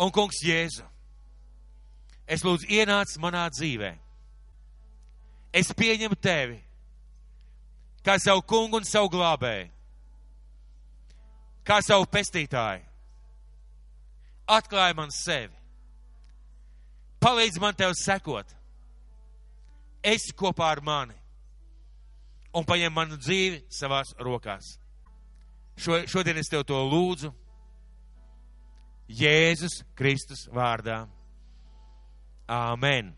[0.00, 0.86] Un, kungs, Jēzu,
[2.30, 3.90] Es lūdzu, ienāc manā dzīvē.
[5.50, 6.60] Es pieņemu tevi
[8.06, 9.66] kā savu kungu un savu glābēju,
[11.66, 12.86] kā savu pestītāju.
[14.50, 15.52] Atklāj man sevi.
[17.22, 18.46] Palīdz man tev sekot.
[20.02, 21.16] Esi kopā ar mani
[22.56, 24.76] un paņem manu dzīvi savās rokās.
[25.80, 27.30] Šo, šodien es tev to lūdzu
[29.10, 31.04] Jēzus Kristus vārdā.
[32.50, 33.14] Amen.